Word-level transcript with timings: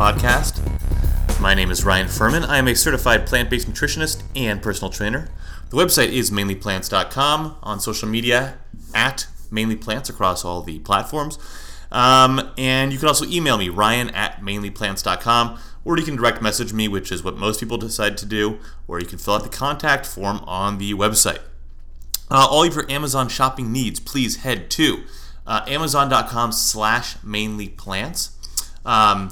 Podcast. 0.00 0.62
My 1.42 1.52
name 1.52 1.70
is 1.70 1.84
Ryan 1.84 2.08
Furman. 2.08 2.42
I 2.42 2.56
am 2.56 2.66
a 2.68 2.74
certified 2.74 3.26
plant 3.26 3.50
based 3.50 3.70
nutritionist 3.70 4.22
and 4.34 4.62
personal 4.62 4.90
trainer. 4.90 5.28
The 5.68 5.76
website 5.76 6.08
is 6.08 6.30
mainlyplants.com. 6.30 7.56
On 7.62 7.80
social 7.80 8.08
media, 8.08 8.56
at 8.94 9.26
mainlyplants 9.52 10.08
across 10.08 10.42
all 10.42 10.62
the 10.62 10.78
platforms. 10.78 11.38
Um, 11.92 12.50
and 12.56 12.94
you 12.94 12.98
can 12.98 13.08
also 13.08 13.26
email 13.26 13.58
me, 13.58 13.68
ryan 13.68 14.08
at 14.10 14.40
mainlyplants.com, 14.40 15.58
or 15.84 15.98
you 15.98 16.04
can 16.06 16.16
direct 16.16 16.40
message 16.40 16.72
me, 16.72 16.88
which 16.88 17.12
is 17.12 17.22
what 17.22 17.36
most 17.36 17.60
people 17.60 17.76
decide 17.76 18.16
to 18.16 18.24
do, 18.24 18.58
or 18.88 19.00
you 19.00 19.06
can 19.06 19.18
fill 19.18 19.34
out 19.34 19.42
the 19.42 19.50
contact 19.50 20.06
form 20.06 20.38
on 20.44 20.78
the 20.78 20.94
website. 20.94 21.40
Uh, 22.30 22.48
all 22.50 22.64
of 22.64 22.74
your 22.74 22.90
Amazon 22.90 23.28
shopping 23.28 23.70
needs, 23.70 24.00
please 24.00 24.36
head 24.36 24.70
to 24.70 25.02
uh, 25.46 25.62
amazon.com 25.66 26.52
slash 26.52 27.18
mainlyplants. 27.18 28.30
Um, 28.86 29.30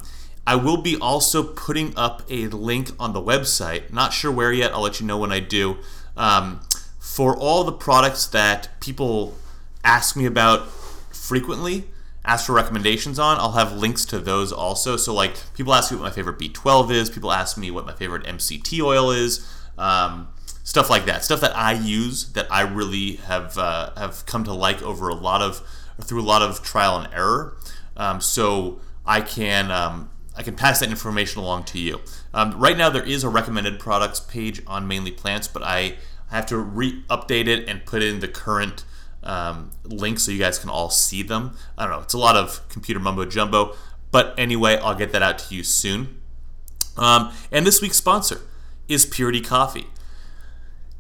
I 0.48 0.55
will 0.55 0.79
be 0.79 0.97
also 0.97 1.43
putting 1.43 1.93
up 1.95 2.23
a 2.30 2.47
link 2.47 2.93
on 2.98 3.12
the 3.12 3.20
website. 3.20 3.93
Not 3.93 4.15
sure 4.15 4.33
where 4.33 4.51
yet. 4.51 4.73
I'll 4.73 4.80
let 4.80 4.98
you 4.98 5.05
know 5.05 5.19
when 5.19 5.30
I 5.30 5.41
do. 5.41 5.77
Um, 6.16 6.61
for 6.98 7.37
all 7.37 7.65
the 7.65 7.73
products 7.73 8.24
that 8.29 8.71
people 8.80 9.37
ask 9.84 10.16
me 10.16 10.24
about 10.24 10.71
frequently, 11.12 11.84
ask 12.24 12.47
for 12.47 12.55
recommendations 12.55 13.19
on, 13.19 13.37
I'll 13.37 13.52
have 13.52 13.74
links 13.74 14.07
to 14.07 14.19
those 14.19 14.51
also. 14.51 14.96
So, 14.96 15.13
like, 15.13 15.35
people 15.52 15.74
ask 15.74 15.93
me 15.93 15.99
what 15.99 16.04
my 16.04 16.10
favorite 16.10 16.38
B12 16.38 16.93
is, 16.93 17.10
people 17.10 17.30
ask 17.30 17.59
me 17.59 17.71
what 17.71 17.85
my 17.85 17.93
favorite 17.93 18.24
MCT 18.24 18.80
oil 18.80 19.10
is, 19.10 19.46
um, 19.76 20.29
stuff 20.65 20.88
like 20.88 21.04
that. 21.04 21.26
Stuff 21.26 21.43
that 21.43 21.54
I 21.54 21.74
use 21.74 22.32
that 22.32 22.51
I 22.51 22.63
really 22.63 23.16
have 23.16 23.59
uh, 23.59 23.91
have 23.99 24.24
come 24.24 24.45
to 24.45 24.54
like 24.54 24.80
over 24.80 25.10
a 25.10 25.15
lot 25.15 25.43
of 25.43 25.60
through 26.01 26.23
a 26.23 26.24
lot 26.24 26.41
of 26.41 26.63
trial 26.63 26.96
and 26.96 27.13
error. 27.13 27.59
Um, 27.99 28.23
so 28.23 28.80
I 29.04 29.21
can 29.21 29.71
um, 29.71 30.10
I 30.39 30.43
can 30.43 30.55
pass 30.55 30.79
that 30.81 30.89
information 30.89 31.41
along 31.41 31.65
to 31.65 31.81
you. 31.81 32.01
Um, 32.33 32.59
right 32.59 32.79
now, 32.79 32.89
there 32.89 33.03
is 33.03 33.25
a 33.25 33.29
recommended 33.29 33.81
products 33.81 34.21
page 34.21 34.63
on 34.69 34.87
Mainly 34.87 35.11
Plants, 35.11 35.49
but 35.49 35.65
I 35.65 35.97
have 36.31 36.47
to 36.47 36.57
re-update 36.57 37.49
it 37.49 37.69
and 37.69 37.85
put 37.85 38.05
in 38.05 38.21
the 38.21 38.29
current 38.29 38.85
um, 39.25 39.73
link 39.85 40.21
so 40.21 40.31
you 40.31 40.39
guys 40.39 40.61
can 40.61 40.71
all 40.71 40.91
see 40.91 41.25
them. 41.25 41.57
I 41.77 41.83
don't 41.83 41.93
know. 41.97 42.03
It's 42.03 42.15
a 42.15 42.19
lot 42.19 42.37
of 42.37 42.66
computer 42.69 43.01
mumbo 43.01 43.25
jumbo, 43.25 43.75
but 44.13 44.33
anyway, 44.39 44.77
I'll 44.77 44.95
get 44.95 45.11
that 45.11 45.23
out 45.23 45.41
to 45.41 45.55
you 45.57 45.65
soon. 45.65 46.21
Um, 46.97 47.33
and 47.51 47.66
this 47.66 47.83
week's 47.83 47.97
sponsor 47.97 48.41
is 48.87 49.07
Purity 49.07 49.41
Coffee. 49.41 49.89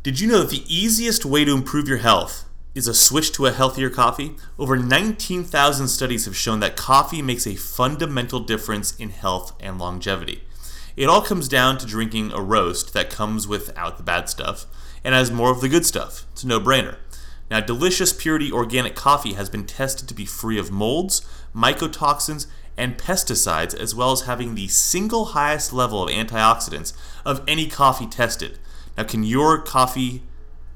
Did 0.02 0.18
you 0.18 0.26
know 0.26 0.40
that 0.40 0.50
the 0.50 0.64
easiest 0.66 1.24
way 1.24 1.44
to 1.44 1.52
improve 1.52 1.86
your 1.86 1.98
health 1.98 2.47
is 2.78 2.86
a 2.86 2.94
switch 2.94 3.32
to 3.32 3.44
a 3.44 3.50
healthier 3.50 3.90
coffee? 3.90 4.36
Over 4.56 4.76
19,000 4.76 5.88
studies 5.88 6.26
have 6.26 6.36
shown 6.36 6.60
that 6.60 6.76
coffee 6.76 7.20
makes 7.20 7.44
a 7.44 7.56
fundamental 7.56 8.38
difference 8.38 8.94
in 8.96 9.10
health 9.10 9.52
and 9.58 9.80
longevity. 9.80 10.44
It 10.96 11.08
all 11.08 11.20
comes 11.20 11.48
down 11.48 11.78
to 11.78 11.86
drinking 11.86 12.30
a 12.32 12.40
roast 12.40 12.92
that 12.94 13.10
comes 13.10 13.48
without 13.48 13.96
the 13.96 14.04
bad 14.04 14.28
stuff 14.28 14.66
and 15.02 15.12
has 15.12 15.32
more 15.32 15.50
of 15.50 15.60
the 15.60 15.68
good 15.68 15.84
stuff. 15.84 16.24
It's 16.32 16.44
a 16.44 16.46
no 16.46 16.60
brainer. 16.60 16.98
Now, 17.50 17.58
delicious 17.58 18.12
purity 18.12 18.52
organic 18.52 18.94
coffee 18.94 19.32
has 19.32 19.50
been 19.50 19.66
tested 19.66 20.08
to 20.08 20.14
be 20.14 20.24
free 20.24 20.58
of 20.58 20.70
molds, 20.70 21.26
mycotoxins, 21.52 22.46
and 22.76 22.96
pesticides, 22.96 23.74
as 23.74 23.92
well 23.92 24.12
as 24.12 24.22
having 24.22 24.54
the 24.54 24.68
single 24.68 25.26
highest 25.26 25.72
level 25.72 26.04
of 26.04 26.10
antioxidants 26.10 26.92
of 27.24 27.42
any 27.48 27.66
coffee 27.66 28.06
tested. 28.06 28.60
Now, 28.96 29.02
can 29.02 29.24
your 29.24 29.60
coffee 29.60 30.22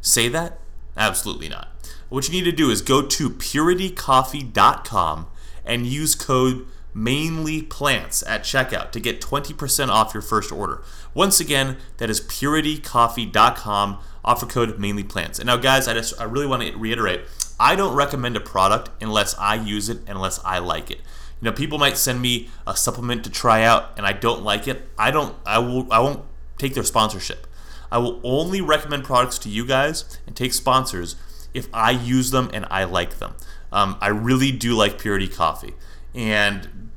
say 0.01 0.27
that? 0.29 0.59
Absolutely 0.97 1.49
not. 1.49 1.72
What 2.13 2.29
you 2.29 2.35
need 2.35 2.45
to 2.45 2.53
do 2.53 2.69
is 2.69 2.83
go 2.83 3.01
to 3.01 3.31
puritycoffee.com 3.31 5.27
and 5.65 5.87
use 5.87 6.15
code 6.15 6.67
mainlyplants 6.95 8.23
at 8.29 8.43
checkout 8.43 8.91
to 8.91 9.01
get 9.01 9.23
20% 9.23 9.89
off 9.89 10.13
your 10.13 10.21
first 10.21 10.53
order. 10.53 10.83
Once 11.15 11.41
again, 11.41 11.79
that 11.97 12.11
is 12.11 12.21
puritycoffee.com, 12.21 13.99
offer 14.27 14.45
code 14.45 14.77
mainlyplants. 14.77 15.39
And 15.39 15.47
now 15.47 15.57
guys, 15.57 15.89
I 15.89 15.95
just 15.95 16.21
I 16.21 16.25
really 16.25 16.45
want 16.47 16.63
to 16.63 16.77
reiterate, 16.77 17.23
I 17.59 17.75
don't 17.77 17.95
recommend 17.95 18.37
a 18.37 18.41
product 18.41 18.91
unless 19.01 19.35
I 19.39 19.55
use 19.55 19.89
it 19.89 20.01
unless 20.07 20.39
I 20.45 20.59
like 20.59 20.91
it. 20.91 20.99
You 21.41 21.47
know, 21.47 21.53
people 21.53 21.79
might 21.79 21.97
send 21.97 22.21
me 22.21 22.51
a 22.67 22.77
supplement 22.77 23.25
to 23.25 23.31
try 23.31 23.63
out 23.63 23.97
and 23.97 24.05
I 24.05 24.13
don't 24.13 24.43
like 24.43 24.69
it. 24.69 24.87
I 24.99 25.11
don't 25.13 25.35
I 25.47 25.61
will 25.61 25.91
I 25.91 26.01
won't 26.01 26.27
take 26.59 26.75
their 26.75 26.85
sponsorship. 26.85 27.47
I 27.91 27.97
will 27.97 28.21
only 28.23 28.61
recommend 28.61 29.05
products 29.05 29.39
to 29.39 29.49
you 29.49 29.65
guys 29.65 30.19
and 30.27 30.37
take 30.37 30.53
sponsors 30.53 31.17
if 31.55 31.69
I 31.73 31.91
use 31.91 32.31
them 32.31 32.51
and 32.53 32.67
I 32.71 32.85
like 32.85 33.19
them. 33.19 33.35
Um, 33.73 33.97
I 34.01 34.09
really 34.09 34.53
do 34.53 34.75
like 34.75 34.99
Purity 34.99 35.29
Coffee. 35.29 35.75
And 36.15 36.91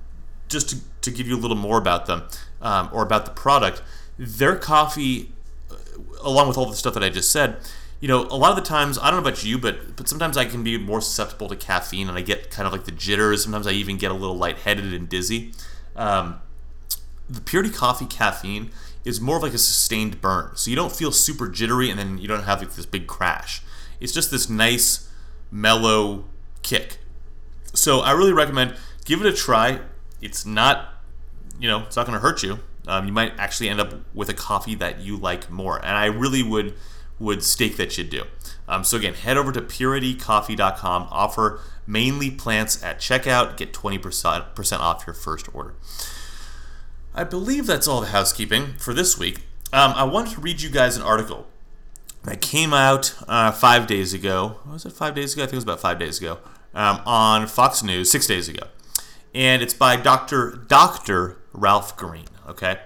just 0.49 0.69
to, 0.69 0.77
to 1.01 1.11
give 1.11 1.27
you 1.27 1.35
a 1.35 1.39
little 1.39 1.57
more 1.57 1.77
about 1.77 2.05
them 2.05 2.23
um, 2.61 2.89
or 2.91 3.03
about 3.03 3.25
the 3.25 3.31
product, 3.31 3.81
their 4.17 4.55
coffee, 4.55 5.31
uh, 5.71 5.75
along 6.23 6.47
with 6.47 6.57
all 6.57 6.65
the 6.65 6.75
stuff 6.75 6.93
that 6.93 7.03
I 7.03 7.09
just 7.09 7.31
said, 7.31 7.57
you 8.01 8.07
know, 8.07 8.23
a 8.23 8.37
lot 8.37 8.49
of 8.49 8.55
the 8.55 8.61
times, 8.61 8.99
I 8.99 9.09
don't 9.09 9.23
know 9.23 9.29
about 9.29 9.43
you, 9.43 9.57
but 9.57 9.95
but 9.95 10.07
sometimes 10.07 10.37
I 10.37 10.45
can 10.45 10.63
be 10.63 10.77
more 10.77 11.01
susceptible 11.01 11.47
to 11.47 11.55
caffeine, 11.55 12.09
and 12.09 12.17
I 12.17 12.21
get 12.21 12.51
kind 12.51 12.67
of 12.67 12.73
like 12.73 12.83
the 12.83 12.91
jitters. 12.91 13.43
Sometimes 13.43 13.65
I 13.65 13.71
even 13.71 13.97
get 13.97 14.11
a 14.11 14.13
little 14.13 14.37
lightheaded 14.37 14.93
and 14.93 15.07
dizzy. 15.07 15.53
Um, 15.95 16.41
the 17.29 17.41
Purity 17.41 17.71
Coffee 17.71 18.05
caffeine 18.05 18.71
is 19.05 19.21
more 19.21 19.37
of 19.37 19.43
like 19.43 19.53
a 19.53 19.57
sustained 19.57 20.19
burn, 20.21 20.51
so 20.55 20.69
you 20.69 20.75
don't 20.75 20.91
feel 20.91 21.11
super 21.11 21.47
jittery, 21.47 21.89
and 21.89 21.97
then 21.97 22.17
you 22.17 22.27
don't 22.27 22.43
have 22.43 22.59
like 22.59 22.73
this 22.73 22.85
big 22.85 23.07
crash. 23.07 23.61
It's 23.99 24.11
just 24.11 24.31
this 24.31 24.49
nice, 24.49 25.09
mellow 25.51 26.25
kick. 26.61 26.97
So 27.73 27.99
I 27.99 28.11
really 28.11 28.33
recommend 28.33 28.75
give 29.05 29.21
it 29.21 29.27
a 29.27 29.35
try. 29.35 29.79
It's 30.21 30.45
not, 30.45 30.93
you 31.59 31.69
know, 31.69 31.83
it's 31.83 31.95
not 31.95 32.05
going 32.05 32.15
to 32.15 32.21
hurt 32.21 32.43
you. 32.43 32.59
Um, 32.87 33.07
you 33.07 33.13
might 33.13 33.33
actually 33.37 33.69
end 33.69 33.79
up 33.79 33.93
with 34.13 34.29
a 34.29 34.33
coffee 34.33 34.75
that 34.75 34.99
you 34.99 35.17
like 35.17 35.49
more, 35.49 35.77
and 35.77 35.97
I 35.97 36.05
really 36.05 36.43
would 36.43 36.75
would 37.17 37.43
stake 37.43 37.77
that 37.77 37.97
you 37.97 38.03
do. 38.03 38.23
Um, 38.67 38.83
so 38.83 38.97
again, 38.97 39.13
head 39.13 39.37
over 39.37 39.51
to 39.53 39.61
puritycoffee.com. 39.61 41.07
Offer 41.09 41.61
mainly 41.87 42.29
plants 42.29 42.83
at 42.83 42.99
checkout. 42.99 43.55
Get 43.55 43.71
20% 43.71 44.79
off 44.79 45.07
your 45.07 45.13
first 45.13 45.47
order. 45.55 45.75
I 47.13 47.23
believe 47.23 47.67
that's 47.67 47.87
all 47.87 48.01
the 48.01 48.07
housekeeping 48.07 48.73
for 48.77 48.93
this 48.93 49.17
week. 49.17 49.43
Um, 49.71 49.93
I 49.95 50.03
wanted 50.03 50.33
to 50.33 50.41
read 50.41 50.61
you 50.61 50.69
guys 50.69 50.97
an 50.97 51.03
article 51.03 51.47
that 52.25 52.41
came 52.41 52.73
out 52.73 53.15
uh, 53.27 53.51
five 53.51 53.87
days 53.87 54.13
ago. 54.13 54.57
Was 54.65 54.85
it 54.85 54.93
five 54.93 55.15
days 55.15 55.33
ago? 55.33 55.43
I 55.43 55.45
think 55.45 55.53
it 55.53 55.57
was 55.57 55.63
about 55.63 55.79
five 55.79 55.99
days 55.99 56.19
ago 56.19 56.39
um, 56.73 57.01
on 57.05 57.47
Fox 57.47 57.83
News, 57.83 58.09
six 58.09 58.27
days 58.27 58.49
ago, 58.49 58.67
and 59.33 59.61
it's 59.61 59.73
by 59.73 59.95
Doctor 59.95 60.51
Doctor 60.67 61.37
Ralph 61.53 61.95
Green. 61.95 62.25
Okay, 62.47 62.79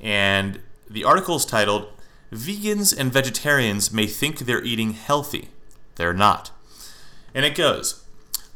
and 0.00 0.60
the 0.88 1.04
article 1.04 1.36
is 1.36 1.44
titled 1.44 1.88
"Vegans 2.32 2.96
and 2.96 3.12
Vegetarians 3.12 3.92
May 3.92 4.06
Think 4.06 4.40
They're 4.40 4.64
Eating 4.64 4.92
Healthy, 4.92 5.48
They're 5.96 6.14
Not," 6.14 6.50
and 7.34 7.44
it 7.44 7.54
goes. 7.54 8.04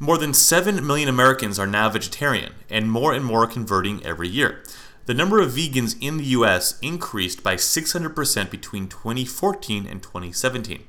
More 0.00 0.18
than 0.18 0.34
7 0.34 0.84
million 0.84 1.08
Americans 1.08 1.56
are 1.56 1.68
now 1.68 1.88
vegetarian, 1.88 2.54
and 2.68 2.90
more 2.90 3.14
and 3.14 3.24
more 3.24 3.44
are 3.44 3.46
converting 3.46 4.04
every 4.04 4.28
year. 4.28 4.60
The 5.06 5.14
number 5.14 5.40
of 5.40 5.52
vegans 5.52 5.96
in 6.00 6.16
the 6.16 6.24
US 6.24 6.78
increased 6.80 7.42
by 7.42 7.56
600% 7.56 8.50
between 8.50 8.88
2014 8.88 9.86
and 9.86 10.02
2017. 10.02 10.84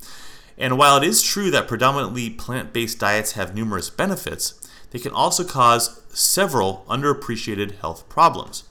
And 0.58 0.78
while 0.78 0.98
it 0.98 1.04
is 1.04 1.22
true 1.22 1.52
that 1.52 1.68
predominantly 1.68 2.30
plant 2.30 2.72
based 2.72 3.00
diets 3.00 3.34
have 3.34 3.54
numerous 3.54 3.90
benefits, 3.90 4.54
they 4.92 5.00
can 5.00 5.12
also 5.12 5.44
cause 5.44 6.02
several 6.10 6.86
underappreciated 6.88 7.80
health 7.80 8.08
problems. 8.08 8.64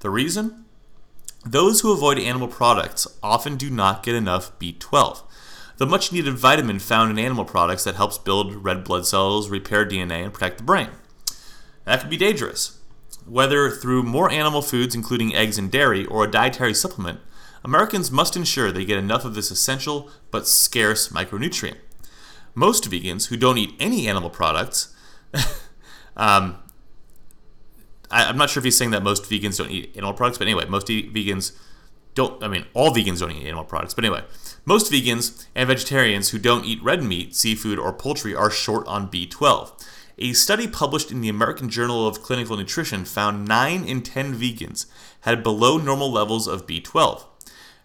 The 0.00 0.10
reason? 0.10 0.64
Those 1.44 1.80
who 1.80 1.92
avoid 1.92 2.18
animal 2.18 2.48
products 2.48 3.06
often 3.22 3.56
do 3.56 3.68
not 3.70 4.02
get 4.04 4.14
enough 4.14 4.56
B12, 4.58 5.22
the 5.76 5.86
much 5.86 6.12
needed 6.12 6.38
vitamin 6.38 6.78
found 6.78 7.10
in 7.10 7.18
animal 7.18 7.44
products 7.44 7.82
that 7.84 7.96
helps 7.96 8.16
build 8.16 8.64
red 8.64 8.84
blood 8.84 9.06
cells, 9.06 9.50
repair 9.50 9.84
DNA, 9.84 10.22
and 10.22 10.32
protect 10.32 10.58
the 10.58 10.64
brain. 10.64 10.90
That 11.84 12.00
can 12.00 12.08
be 12.08 12.16
dangerous. 12.16 12.73
Whether 13.26 13.70
through 13.70 14.02
more 14.02 14.30
animal 14.30 14.62
foods, 14.62 14.94
including 14.94 15.34
eggs 15.34 15.58
and 15.58 15.70
dairy, 15.70 16.04
or 16.06 16.24
a 16.24 16.30
dietary 16.30 16.74
supplement, 16.74 17.20
Americans 17.64 18.10
must 18.10 18.36
ensure 18.36 18.70
they 18.70 18.84
get 18.84 18.98
enough 18.98 19.24
of 19.24 19.34
this 19.34 19.50
essential 19.50 20.10
but 20.30 20.46
scarce 20.46 21.08
micronutrient. 21.08 21.76
Most 22.54 22.90
vegans 22.90 23.28
who 23.28 23.36
don't 23.36 23.58
eat 23.58 23.74
any 23.80 24.06
animal 24.06 24.30
products, 24.30 24.94
um, 26.16 26.58
I, 28.10 28.28
am 28.28 28.36
not 28.36 28.50
sure 28.50 28.60
if 28.60 28.64
he's 28.64 28.76
saying 28.76 28.90
that 28.90 29.02
most 29.02 29.24
vegans 29.24 29.56
don't 29.56 29.70
eat 29.70 29.96
animal 29.96 30.12
products, 30.12 30.38
but 30.38 30.46
anyway, 30.46 30.66
most 30.66 30.90
e- 30.90 31.10
vegans 31.10 31.52
don't, 32.14 32.40
I 32.42 32.48
mean, 32.48 32.66
all 32.74 32.94
vegans 32.94 33.20
don't 33.20 33.32
eat 33.32 33.46
animal 33.46 33.64
products, 33.64 33.94
but 33.94 34.04
anyway, 34.04 34.22
most 34.64 34.92
vegans 34.92 35.46
and 35.54 35.66
vegetarians 35.66 36.30
who 36.30 36.38
don't 36.38 36.64
eat 36.64 36.82
red 36.82 37.02
meat, 37.02 37.34
seafood, 37.34 37.78
or 37.78 37.92
poultry 37.92 38.34
are 38.34 38.50
short 38.50 38.86
on 38.86 39.10
B12. 39.10 39.72
A 40.18 40.32
study 40.32 40.68
published 40.68 41.10
in 41.10 41.20
the 41.20 41.28
American 41.28 41.68
Journal 41.68 42.06
of 42.06 42.22
Clinical 42.22 42.56
Nutrition 42.56 43.04
found 43.04 43.48
9 43.48 43.84
in 43.84 44.02
10 44.02 44.34
vegans 44.34 44.86
had 45.22 45.42
below 45.42 45.76
normal 45.76 46.10
levels 46.12 46.46
of 46.46 46.66
B12. 46.66 47.24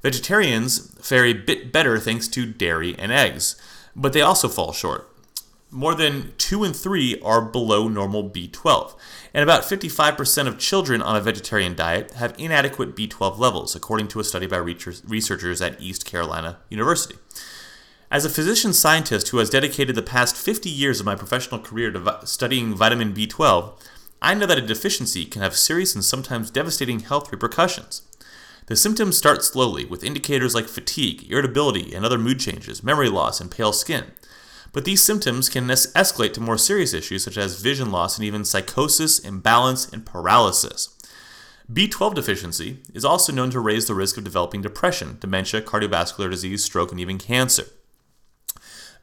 Vegetarians 0.04 0.94
fare 1.02 1.26
a 1.26 1.34
bit 1.34 1.74
better 1.74 1.98
thanks 1.98 2.28
to 2.30 2.46
dairy 2.46 2.96
and 3.00 3.12
eggs, 3.12 3.56
but 3.96 4.14
they 4.14 4.22
also 4.22 4.48
fall 4.48 4.72
short. 4.72 5.10
more 5.72 5.94
than 5.94 6.34
two 6.38 6.64
in 6.64 6.74
three 6.74 7.20
are 7.22 7.42
below 7.42 7.88
normal 7.88 8.28
B12. 8.30 8.96
And 9.34 9.44
about 9.44 9.64
55% 9.64 10.48
of 10.48 10.58
children 10.58 11.02
on 11.02 11.16
a 11.16 11.22
vegetarian 11.22 11.76
diet 11.76 12.12
have 12.14 12.34
inadequate 12.38 12.96
B12 12.96 13.38
levels, 13.38 13.76
according 13.76 14.08
to 14.10 14.20
a 14.20 14.24
study 14.24 14.48
by 14.48 14.58
researchers 14.58 15.62
at 15.62 15.80
East 15.80 16.06
Carolina 16.06 16.58
University. 16.70 17.16
As 18.12 18.26
a 18.26 18.30
physician 18.30 18.74
scientist 18.74 19.30
who 19.30 19.38
has 19.38 19.52
dedicated 19.52 19.96
the 19.96 20.02
past 20.02 20.36
50 20.36 20.68
years 20.68 21.00
of 21.00 21.06
my 21.06 21.14
professional 21.14 21.60
career 21.60 21.92
to 21.92 22.20
studying 22.26 22.74
vitamin 22.74 23.14
B12, 23.14 23.80
I 24.20 24.34
know 24.34 24.48
that 24.48 24.58
a 24.58 24.66
deficiency 24.66 25.26
can 25.26 25.44
have 25.44 25.56
serious 25.56 25.94
and 25.94 26.04
sometimes 26.04 26.50
devastating 26.50 27.02
health 27.02 27.32
repercussions. 27.32 28.02
The 28.66 28.76
symptoms 28.76 29.16
start 29.16 29.44
slowly, 29.46 29.86
with 29.86 30.04
indicators 30.04 30.56
like 30.56 30.68
fatigue, 30.68 31.32
irritability, 31.32 31.94
and 31.94 32.04
other 32.04 32.18
mood 32.18 32.40
changes, 32.40 32.84
memory 32.84 33.10
loss, 33.10 33.40
and 33.40 33.52
pale 33.52 33.74
skin. 33.74 34.06
But 34.72 34.86
these 34.86 35.04
symptoms 35.04 35.48
can 35.48 35.70
es- 35.70 35.92
escalate 35.94 36.34
to 36.34 36.42
more 36.42 36.58
serious 36.58 36.96
issues 36.96 37.24
such 37.24 37.38
as 37.38 37.62
vision 37.62 37.92
loss 37.92 38.18
and 38.18 38.26
even 38.26 38.44
psychosis, 38.44 39.20
imbalance, 39.20 39.88
and 39.88 40.04
paralysis. 40.04 40.98
B12 41.72 42.16
deficiency 42.16 42.80
is 42.92 43.06
also 43.06 43.32
known 43.32 43.52
to 43.52 43.60
raise 43.60 43.86
the 43.86 43.94
risk 43.94 44.18
of 44.18 44.24
developing 44.24 44.64
depression, 44.64 45.18
dementia, 45.20 45.62
cardiovascular 45.62 46.32
disease, 46.32 46.64
stroke, 46.64 46.90
and 46.90 47.00
even 47.00 47.20
cancer. 47.20 47.66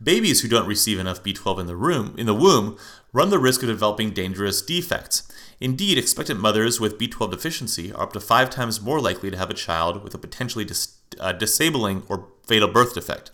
Babies 0.02 0.43
who 0.43 0.48
don't 0.48 0.69
receive 0.69 0.98
enough 0.98 1.22
B12 1.22 1.60
in 1.60 1.66
the 1.66 1.76
room 1.76 2.14
in 2.19 2.26
the 2.26 2.34
womb 2.34 2.76
run 3.12 3.31
the 3.31 3.38
risk 3.38 3.62
of 3.62 3.69
developing 3.69 4.10
dangerous 4.10 4.60
defects. 4.60 5.31
Indeed, 5.58 5.96
expectant 5.96 6.38
mothers 6.38 6.78
with 6.78 6.98
B12 6.98 7.31
deficiency 7.31 7.93
are 7.93 8.02
up 8.02 8.12
to 8.12 8.20
five 8.20 8.50
times 8.50 8.81
more 8.81 9.00
likely 9.00 9.31
to 9.31 9.38
have 9.38 9.48
a 9.48 9.54
child 9.54 10.02
with 10.02 10.14
a 10.14 10.19
potentially 10.19 10.66
dis- 10.66 10.96
uh, 11.19 11.32
disabling 11.32 12.02
or 12.08 12.28
fatal 12.46 12.69
birth 12.69 12.94
defect 12.94 13.31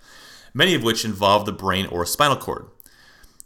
many 0.55 0.75
of 0.75 0.83
which 0.83 1.05
involve 1.05 1.47
the 1.47 1.53
brain 1.53 1.87
or 1.87 2.05
spinal 2.07 2.37
cord. 2.37 2.67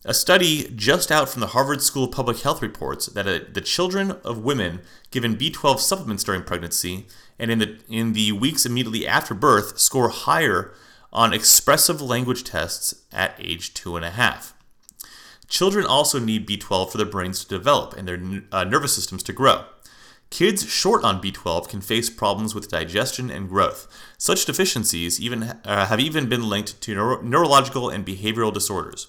A 0.04 0.14
study 0.14 0.70
just 0.74 1.10
out 1.10 1.28
from 1.28 1.40
the 1.40 1.48
Harvard 1.48 1.82
School 1.82 2.04
of 2.04 2.12
Public 2.12 2.40
Health 2.40 2.62
reports 2.62 3.06
that 3.06 3.26
uh, 3.26 3.40
the 3.52 3.60
children 3.60 4.12
of 4.24 4.38
women 4.38 4.80
given 5.10 5.36
B12 5.36 5.80
supplements 5.80 6.22
during 6.22 6.42
pregnancy 6.42 7.06
and 7.38 7.50
in 7.50 7.58
the, 7.58 7.78
in 7.88 8.12
the 8.12 8.32
weeks 8.32 8.64
immediately 8.64 9.06
after 9.06 9.34
birth 9.34 9.78
score 9.78 10.08
higher 10.10 10.72
on 11.12 11.32
expressive 11.32 12.00
language 12.00 12.44
tests 12.44 13.02
at 13.12 13.34
age 13.38 13.74
two 13.74 13.96
and 13.96 14.04
a 14.04 14.10
half. 14.10 14.54
Children 15.48 15.86
also 15.86 16.18
need 16.18 16.48
B12 16.48 16.90
for 16.90 16.98
their 16.98 17.06
brains 17.06 17.44
to 17.44 17.48
develop 17.48 17.94
and 17.96 18.08
their 18.08 18.42
uh, 18.50 18.64
nervous 18.64 18.94
systems 18.94 19.22
to 19.24 19.32
grow. 19.32 19.64
Kids 20.30 20.68
short 20.68 21.04
on 21.04 21.22
B12 21.22 21.68
can 21.68 21.80
face 21.80 22.10
problems 22.10 22.54
with 22.54 22.68
digestion 22.68 23.30
and 23.30 23.48
growth. 23.48 23.86
Such 24.18 24.44
deficiencies 24.44 25.20
even 25.20 25.42
uh, 25.64 25.86
have 25.86 26.00
even 26.00 26.28
been 26.28 26.48
linked 26.48 26.80
to 26.82 26.94
neuro- 26.94 27.22
neurological 27.22 27.88
and 27.88 28.04
behavioral 28.04 28.52
disorders. 28.52 29.06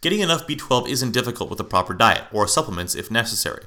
Getting 0.00 0.20
enough 0.20 0.46
B12 0.46 0.88
isn't 0.88 1.12
difficult 1.12 1.48
with 1.48 1.60
a 1.60 1.64
proper 1.64 1.94
diet 1.94 2.24
or 2.32 2.48
supplements 2.48 2.94
if 2.94 3.10
necessary. 3.10 3.64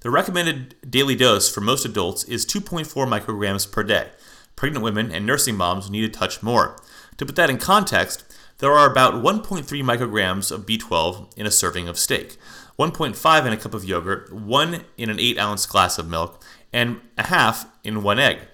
The 0.00 0.10
recommended 0.10 0.74
daily 0.88 1.14
dose 1.14 1.48
for 1.48 1.60
most 1.60 1.84
adults 1.84 2.24
is 2.24 2.44
2.4 2.44 2.86
micrograms 3.06 3.70
per 3.70 3.82
day. 3.82 4.10
Pregnant 4.58 4.82
women 4.82 5.12
and 5.12 5.24
nursing 5.24 5.56
moms 5.56 5.88
need 5.88 6.02
a 6.02 6.08
touch 6.08 6.42
more. 6.42 6.76
To 7.18 7.24
put 7.24 7.36
that 7.36 7.48
in 7.48 7.58
context, 7.58 8.24
there 8.58 8.72
are 8.72 8.90
about 8.90 9.22
1.3 9.22 9.62
micrograms 9.84 10.50
of 10.50 10.66
B12 10.66 11.32
in 11.36 11.46
a 11.46 11.50
serving 11.52 11.86
of 11.86 11.96
steak. 11.96 12.36
1.5 12.76 13.46
in 13.46 13.52
a 13.52 13.56
cup 13.56 13.72
of 13.72 13.84
yogurt, 13.84 14.32
1 14.32 14.82
in 14.96 15.10
an 15.10 15.20
8 15.20 15.38
ounce 15.38 15.64
glass 15.64 15.96
of 15.96 16.08
milk, 16.08 16.42
and 16.72 17.00
a 17.16 17.28
half 17.28 17.66
in 17.84 18.02
one 18.02 18.18
egg. 18.18 18.48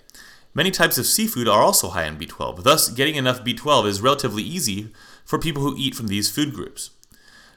Many 0.53 0.71
types 0.71 0.99
of 0.99 1.07
seafood 1.07 1.49
are 1.49 1.63
also 1.63 1.89
high 1.89 2.05
in 2.05 2.19
B12, 2.19 2.65
thus, 2.65 2.91
getting 2.91 3.15
enough 3.15 3.43
B12 3.43 3.87
is 3.87 4.03
relatively 4.03 4.43
easy 4.43 4.93
for 5.25 5.39
people 5.39 5.63
who 5.63 5.75
eat 5.79 5.95
from 5.95 6.09
these 6.09 6.31
food 6.31 6.53
groups. 6.53 6.91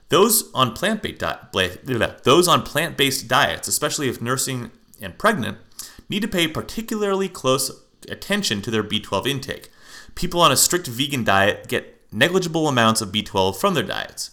Those 0.08 0.50
on 0.54 0.72
plant-based 0.72 1.20
di- 1.20 2.16
those 2.24 2.48
on 2.48 2.62
plant-based 2.62 3.28
diets, 3.28 3.68
especially 3.68 4.08
if 4.08 4.22
nursing 4.22 4.72
and 5.02 5.18
pregnant, 5.18 5.58
need 6.08 6.22
to 6.22 6.30
pay 6.30 6.48
particularly 6.48 7.28
close 7.28 7.84
attention 8.09 8.62
to 8.62 8.71
their 8.71 8.83
B12 8.83 9.27
intake. 9.27 9.69
People 10.15 10.42
on 10.42 10.51
a 10.51 10.57
strict 10.57 10.88
vegan 10.88 11.24
diet 11.24 11.68
get 11.68 12.01
negligible 12.12 12.68
amounts 12.68 13.01
of 13.01 13.12
B12 13.12 13.56
from 13.56 13.74
their 13.74 13.83
diets. 13.83 14.31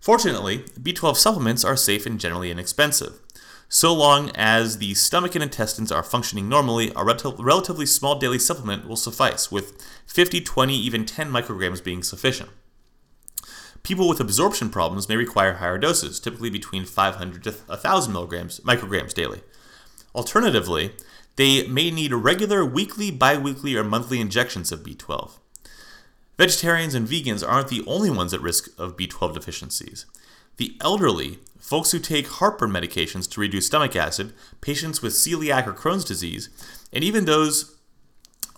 Fortunately, 0.00 0.58
B12 0.80 1.16
supplements 1.16 1.64
are 1.64 1.76
safe 1.76 2.06
and 2.06 2.18
generally 2.18 2.50
inexpensive. 2.50 3.20
So 3.68 3.94
long 3.94 4.30
as 4.34 4.78
the 4.78 4.94
stomach 4.94 5.34
and 5.34 5.44
intestines 5.44 5.92
are 5.92 6.02
functioning 6.02 6.48
normally, 6.48 6.90
a 6.96 7.04
relatively 7.04 7.86
small 7.86 8.18
daily 8.18 8.38
supplement 8.38 8.88
will 8.88 8.96
suffice, 8.96 9.52
with 9.52 9.80
50, 10.06 10.40
20, 10.40 10.74
even 10.74 11.04
10 11.04 11.30
micrograms 11.30 11.84
being 11.84 12.02
sufficient. 12.02 12.50
People 13.82 14.08
with 14.08 14.20
absorption 14.20 14.70
problems 14.70 15.08
may 15.08 15.16
require 15.16 15.54
higher 15.54 15.78
doses, 15.78 16.18
typically 16.18 16.50
between 16.50 16.84
500 16.84 17.44
to 17.44 17.52
1,000 17.52 18.12
milligrams, 18.12 18.58
micrograms 18.60 19.14
daily. 19.14 19.42
Alternatively, 20.14 20.92
they 21.40 21.66
may 21.66 21.90
need 21.90 22.12
regular 22.12 22.66
weekly, 22.66 23.10
biweekly, 23.10 23.74
or 23.74 23.82
monthly 23.82 24.20
injections 24.20 24.70
of 24.70 24.82
B12. 24.82 25.38
Vegetarians 26.36 26.94
and 26.94 27.08
vegans 27.08 27.42
aren't 27.42 27.68
the 27.68 27.82
only 27.86 28.10
ones 28.10 28.34
at 28.34 28.42
risk 28.42 28.68
of 28.78 28.94
B12 28.94 29.32
deficiencies. 29.32 30.04
The 30.58 30.76
elderly, 30.82 31.38
folks 31.58 31.92
who 31.92 31.98
take 31.98 32.28
heartburn 32.28 32.70
medications 32.70 33.26
to 33.30 33.40
reduce 33.40 33.68
stomach 33.68 33.96
acid, 33.96 34.34
patients 34.60 35.00
with 35.00 35.14
celiac 35.14 35.66
or 35.66 35.72
Crohn's 35.72 36.04
disease, 36.04 36.50
and 36.92 37.02
even 37.02 37.24
those 37.24 37.74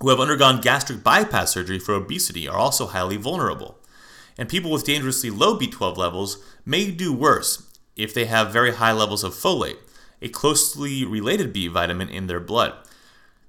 who 0.01 0.09
have 0.09 0.19
undergone 0.19 0.61
gastric 0.61 1.05
bypass 1.05 1.53
surgery 1.53 1.79
for 1.79 1.95
obesity 1.95 2.49
are 2.49 2.59
also 2.59 2.89
highly 2.89 3.17
vulnerable. 3.17 3.79
And 4.37 4.49
people 4.49 4.73
with 4.73 4.85
dangerously 4.85 5.31
low 5.31 5.57
B12 5.57 5.97
levels 5.97 6.45
may 6.67 6.91
do 6.91 7.13
worse 7.13 7.63
if 7.95 8.13
they 8.13 8.25
have 8.25 8.53
very 8.53 8.73
high 8.73 8.91
levels 8.91 9.23
of 9.23 9.35
folate, 9.35 9.79
a 10.23 10.29
closely 10.29 11.05
related 11.05 11.53
B 11.53 11.69
vitamin 11.69 12.09
in 12.09 12.27
their 12.27 12.41
blood. 12.41 12.75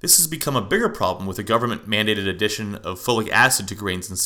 This 0.01 0.17
has 0.17 0.27
become 0.27 0.57
a 0.57 0.61
bigger 0.61 0.89
problem 0.89 1.25
with 1.25 1.37
the 1.37 1.43
government 1.43 1.89
mandated 1.89 2.27
addition 2.27 2.75
of 2.75 2.99
folic 2.99 3.29
acid 3.29 3.69
to 3.69 3.75
grains 3.75 4.09
and 4.09 4.19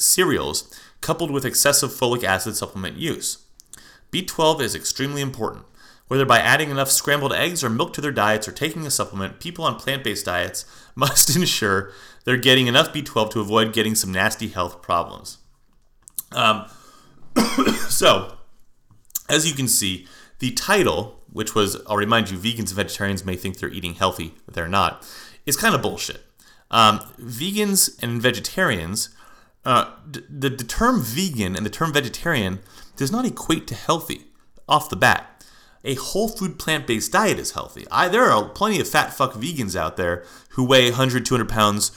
cereals, 0.00 0.80
coupled 1.00 1.32
with 1.32 1.44
excessive 1.44 1.90
folic 1.90 2.22
acid 2.22 2.54
supplement 2.54 2.98
use. 2.98 3.38
B12 4.12 4.60
is 4.60 4.74
extremely 4.76 5.20
important. 5.20 5.64
Whether 6.06 6.24
by 6.24 6.38
adding 6.38 6.70
enough 6.70 6.90
scrambled 6.90 7.32
eggs 7.32 7.64
or 7.64 7.70
milk 7.70 7.92
to 7.94 8.00
their 8.00 8.12
diets 8.12 8.46
or 8.46 8.52
taking 8.52 8.86
a 8.86 8.90
supplement, 8.90 9.40
people 9.40 9.64
on 9.64 9.74
plant 9.74 10.04
based 10.04 10.26
diets 10.26 10.64
must 10.94 11.34
ensure 11.34 11.90
they're 12.24 12.36
getting 12.36 12.68
enough 12.68 12.92
B12 12.92 13.30
to 13.30 13.40
avoid 13.40 13.72
getting 13.72 13.94
some 13.94 14.12
nasty 14.12 14.48
health 14.48 14.82
problems. 14.82 15.38
Um, 16.30 16.66
so, 17.88 18.36
as 19.28 19.48
you 19.48 19.54
can 19.56 19.66
see, 19.66 20.06
the 20.38 20.52
title, 20.52 21.20
which 21.34 21.54
was, 21.54 21.76
I'll 21.86 21.96
remind 21.96 22.30
you, 22.30 22.38
vegans 22.38 22.58
and 22.58 22.76
vegetarians 22.76 23.24
may 23.24 23.36
think 23.36 23.58
they're 23.58 23.68
eating 23.68 23.94
healthy, 23.94 24.34
but 24.46 24.54
they're 24.54 24.68
not, 24.68 25.06
is 25.44 25.56
kind 25.56 25.74
of 25.74 25.82
bullshit. 25.82 26.22
Um, 26.70 27.00
vegans 27.20 28.00
and 28.00 28.22
vegetarians, 28.22 29.10
uh, 29.64 29.90
the, 30.10 30.48
the 30.48 30.64
term 30.64 31.02
vegan 31.02 31.56
and 31.56 31.66
the 31.66 31.70
term 31.70 31.92
vegetarian 31.92 32.60
does 32.96 33.10
not 33.10 33.26
equate 33.26 33.66
to 33.66 33.74
healthy 33.74 34.26
off 34.68 34.88
the 34.88 34.96
bat. 34.96 35.44
A 35.84 35.96
whole 35.96 36.28
food 36.28 36.58
plant 36.58 36.86
based 36.86 37.12
diet 37.12 37.40
is 37.40 37.50
healthy. 37.50 37.84
I, 37.90 38.08
there 38.08 38.30
are 38.30 38.48
plenty 38.48 38.80
of 38.80 38.88
fat 38.88 39.12
fuck 39.12 39.34
vegans 39.34 39.76
out 39.76 39.96
there 39.96 40.24
who 40.50 40.64
weigh 40.64 40.88
100, 40.88 41.26
200 41.26 41.48
pounds, 41.48 41.90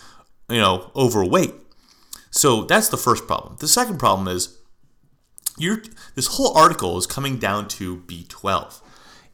you 0.49 0.57
know, 0.57 0.91
overweight. 0.95 1.53
So 2.31 2.63
that's 2.63 2.89
the 2.89 2.97
first 2.97 3.27
problem. 3.27 3.57
The 3.59 3.67
second 3.67 3.99
problem 3.99 4.27
is 4.27 4.57
you're, 5.59 5.83
this 6.15 6.27
whole 6.27 6.57
article 6.57 6.97
is 6.97 7.05
coming 7.05 7.37
down 7.37 7.67
to 7.69 7.97
B12. 7.97 8.81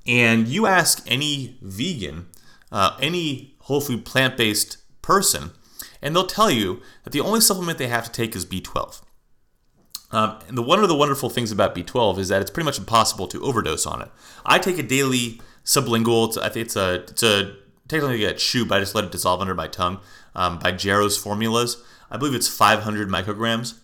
And 0.05 0.47
you 0.47 0.65
ask 0.65 1.03
any 1.07 1.57
vegan, 1.61 2.27
uh, 2.71 2.97
any 3.01 3.55
whole 3.61 3.81
food 3.81 4.05
plant 4.05 4.37
based 4.37 4.77
person, 5.01 5.51
and 6.01 6.15
they'll 6.15 6.27
tell 6.27 6.51
you 6.51 6.81
that 7.03 7.11
the 7.11 7.21
only 7.21 7.39
supplement 7.39 7.77
they 7.77 7.87
have 7.87 8.05
to 8.05 8.11
take 8.11 8.35
is 8.35 8.45
B12. 8.45 9.01
Um, 10.11 10.37
and 10.47 10.57
the, 10.57 10.61
one 10.61 10.79
of 10.79 10.89
the 10.89 10.95
wonderful 10.95 11.29
things 11.29 11.51
about 11.51 11.73
B12 11.73 12.19
is 12.19 12.27
that 12.27 12.41
it's 12.41 12.51
pretty 12.51 12.65
much 12.65 12.77
impossible 12.77 13.27
to 13.27 13.41
overdose 13.41 13.85
on 13.85 14.01
it. 14.01 14.11
I 14.45 14.59
take 14.59 14.77
a 14.77 14.83
daily 14.83 15.41
sublingual. 15.65 16.27
It's, 16.27 16.37
I 16.37 16.49
think 16.49 16.67
it's 16.67 16.75
a 16.75 16.95
it's 17.09 17.23
a 17.23 17.55
technically 17.87 18.23
a 18.25 18.33
chew, 18.33 18.65
but 18.65 18.75
I 18.75 18.79
just 18.81 18.95
let 18.95 19.05
it 19.05 19.11
dissolve 19.11 19.41
under 19.41 19.55
my 19.55 19.67
tongue 19.67 19.99
um, 20.35 20.59
by 20.59 20.71
Jarrow's 20.71 21.17
formulas. 21.17 21.83
I 22.11 22.17
believe 22.17 22.35
it's 22.35 22.47
500 22.47 23.09
micrograms. 23.09 23.79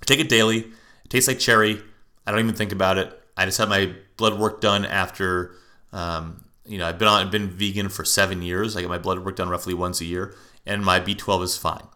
I 0.00 0.04
take 0.06 0.20
it 0.20 0.28
daily. 0.28 0.58
It 1.04 1.10
tastes 1.10 1.28
like 1.28 1.38
cherry. 1.38 1.82
I 2.26 2.30
don't 2.30 2.40
even 2.40 2.54
think 2.54 2.72
about 2.72 2.96
it. 2.96 3.21
I 3.36 3.44
just 3.46 3.58
had 3.58 3.68
my 3.68 3.94
blood 4.16 4.38
work 4.38 4.60
done 4.60 4.84
after 4.84 5.54
um, 5.92 6.44
you 6.64 6.78
know, 6.78 6.86
I've 6.86 6.98
been 6.98 7.08
on, 7.08 7.20
I've 7.20 7.30
been 7.30 7.48
vegan 7.48 7.88
for 7.88 8.04
seven 8.04 8.42
years. 8.42 8.76
I 8.76 8.80
get 8.80 8.88
my 8.88 8.98
blood 8.98 9.24
work 9.24 9.36
done 9.36 9.48
roughly 9.48 9.74
once 9.74 10.00
a 10.00 10.04
year, 10.04 10.34
and 10.64 10.84
my 10.84 11.00
B12 11.00 11.42
is 11.44 11.56
fine. 11.56 11.86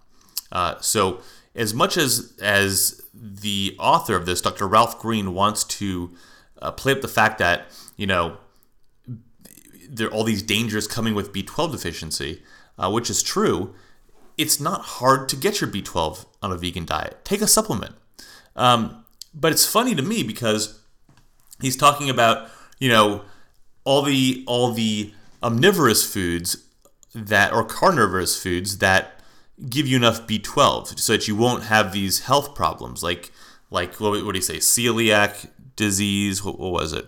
Uh, 0.50 0.74
so, 0.80 1.20
as 1.54 1.72
much 1.72 1.96
as 1.96 2.34
as 2.42 3.00
the 3.14 3.76
author 3.78 4.16
of 4.16 4.26
this, 4.26 4.40
Dr. 4.40 4.66
Ralph 4.66 4.98
Green, 4.98 5.34
wants 5.34 5.64
to 5.64 6.14
uh, 6.60 6.72
play 6.72 6.92
up 6.92 7.00
the 7.00 7.08
fact 7.08 7.38
that 7.38 7.66
you 7.96 8.06
know 8.06 8.38
there 9.88 10.08
are 10.08 10.10
all 10.10 10.24
these 10.24 10.42
dangers 10.42 10.88
coming 10.88 11.14
with 11.14 11.32
B12 11.32 11.72
deficiency, 11.72 12.42
uh, 12.78 12.90
which 12.90 13.08
is 13.08 13.22
true. 13.22 13.74
It's 14.36 14.60
not 14.60 14.82
hard 14.82 15.28
to 15.30 15.36
get 15.36 15.60
your 15.60 15.70
B12 15.70 16.26
on 16.42 16.52
a 16.52 16.56
vegan 16.56 16.84
diet. 16.84 17.24
Take 17.24 17.40
a 17.40 17.46
supplement. 17.46 17.94
Um, 18.54 19.04
but 19.32 19.52
it's 19.52 19.64
funny 19.64 19.94
to 19.94 20.02
me 20.02 20.22
because 20.22 20.82
he's 21.60 21.76
talking 21.76 22.10
about 22.10 22.48
you 22.78 22.88
know 22.88 23.22
all 23.84 24.02
the 24.02 24.44
all 24.46 24.72
the 24.72 25.12
omnivorous 25.42 26.04
foods 26.04 26.64
that 27.14 27.52
or 27.52 27.64
carnivorous 27.64 28.40
foods 28.40 28.78
that 28.78 29.20
give 29.70 29.86
you 29.86 29.96
enough 29.96 30.26
B12 30.26 30.98
so 30.98 31.12
that 31.12 31.26
you 31.26 31.34
won't 31.34 31.64
have 31.64 31.92
these 31.92 32.20
health 32.20 32.54
problems. 32.54 33.02
Like 33.02 33.30
like 33.70 33.98
what, 34.00 34.24
what 34.24 34.32
do 34.32 34.38
you 34.38 34.42
say? 34.42 34.56
Celiac 34.56 35.48
disease? 35.76 36.44
What, 36.44 36.58
what 36.58 36.72
was 36.72 36.92
it? 36.92 37.06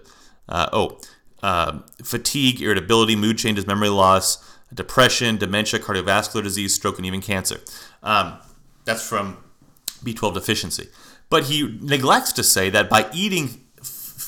Uh, 0.48 0.68
oh 0.72 1.00
uh, 1.42 1.80
fatigue 2.02 2.60
irritability 2.60 3.14
mood 3.14 3.38
changes 3.38 3.66
memory 3.66 3.90
loss 3.90 4.44
depression 4.74 5.36
dementia 5.36 5.78
cardiovascular 5.78 6.42
disease 6.42 6.74
stroke 6.74 6.96
and 6.96 7.06
even 7.06 7.20
cancer. 7.20 7.60
Um, 8.02 8.38
that's 8.84 9.06
from 9.06 9.38
b12 10.02 10.34
deficiency. 10.34 10.88
But 11.30 11.44
he 11.44 11.78
neglects 11.82 12.32
to 12.32 12.42
say 12.42 12.70
that 12.70 12.88
by 12.88 13.08
eating 13.12 13.67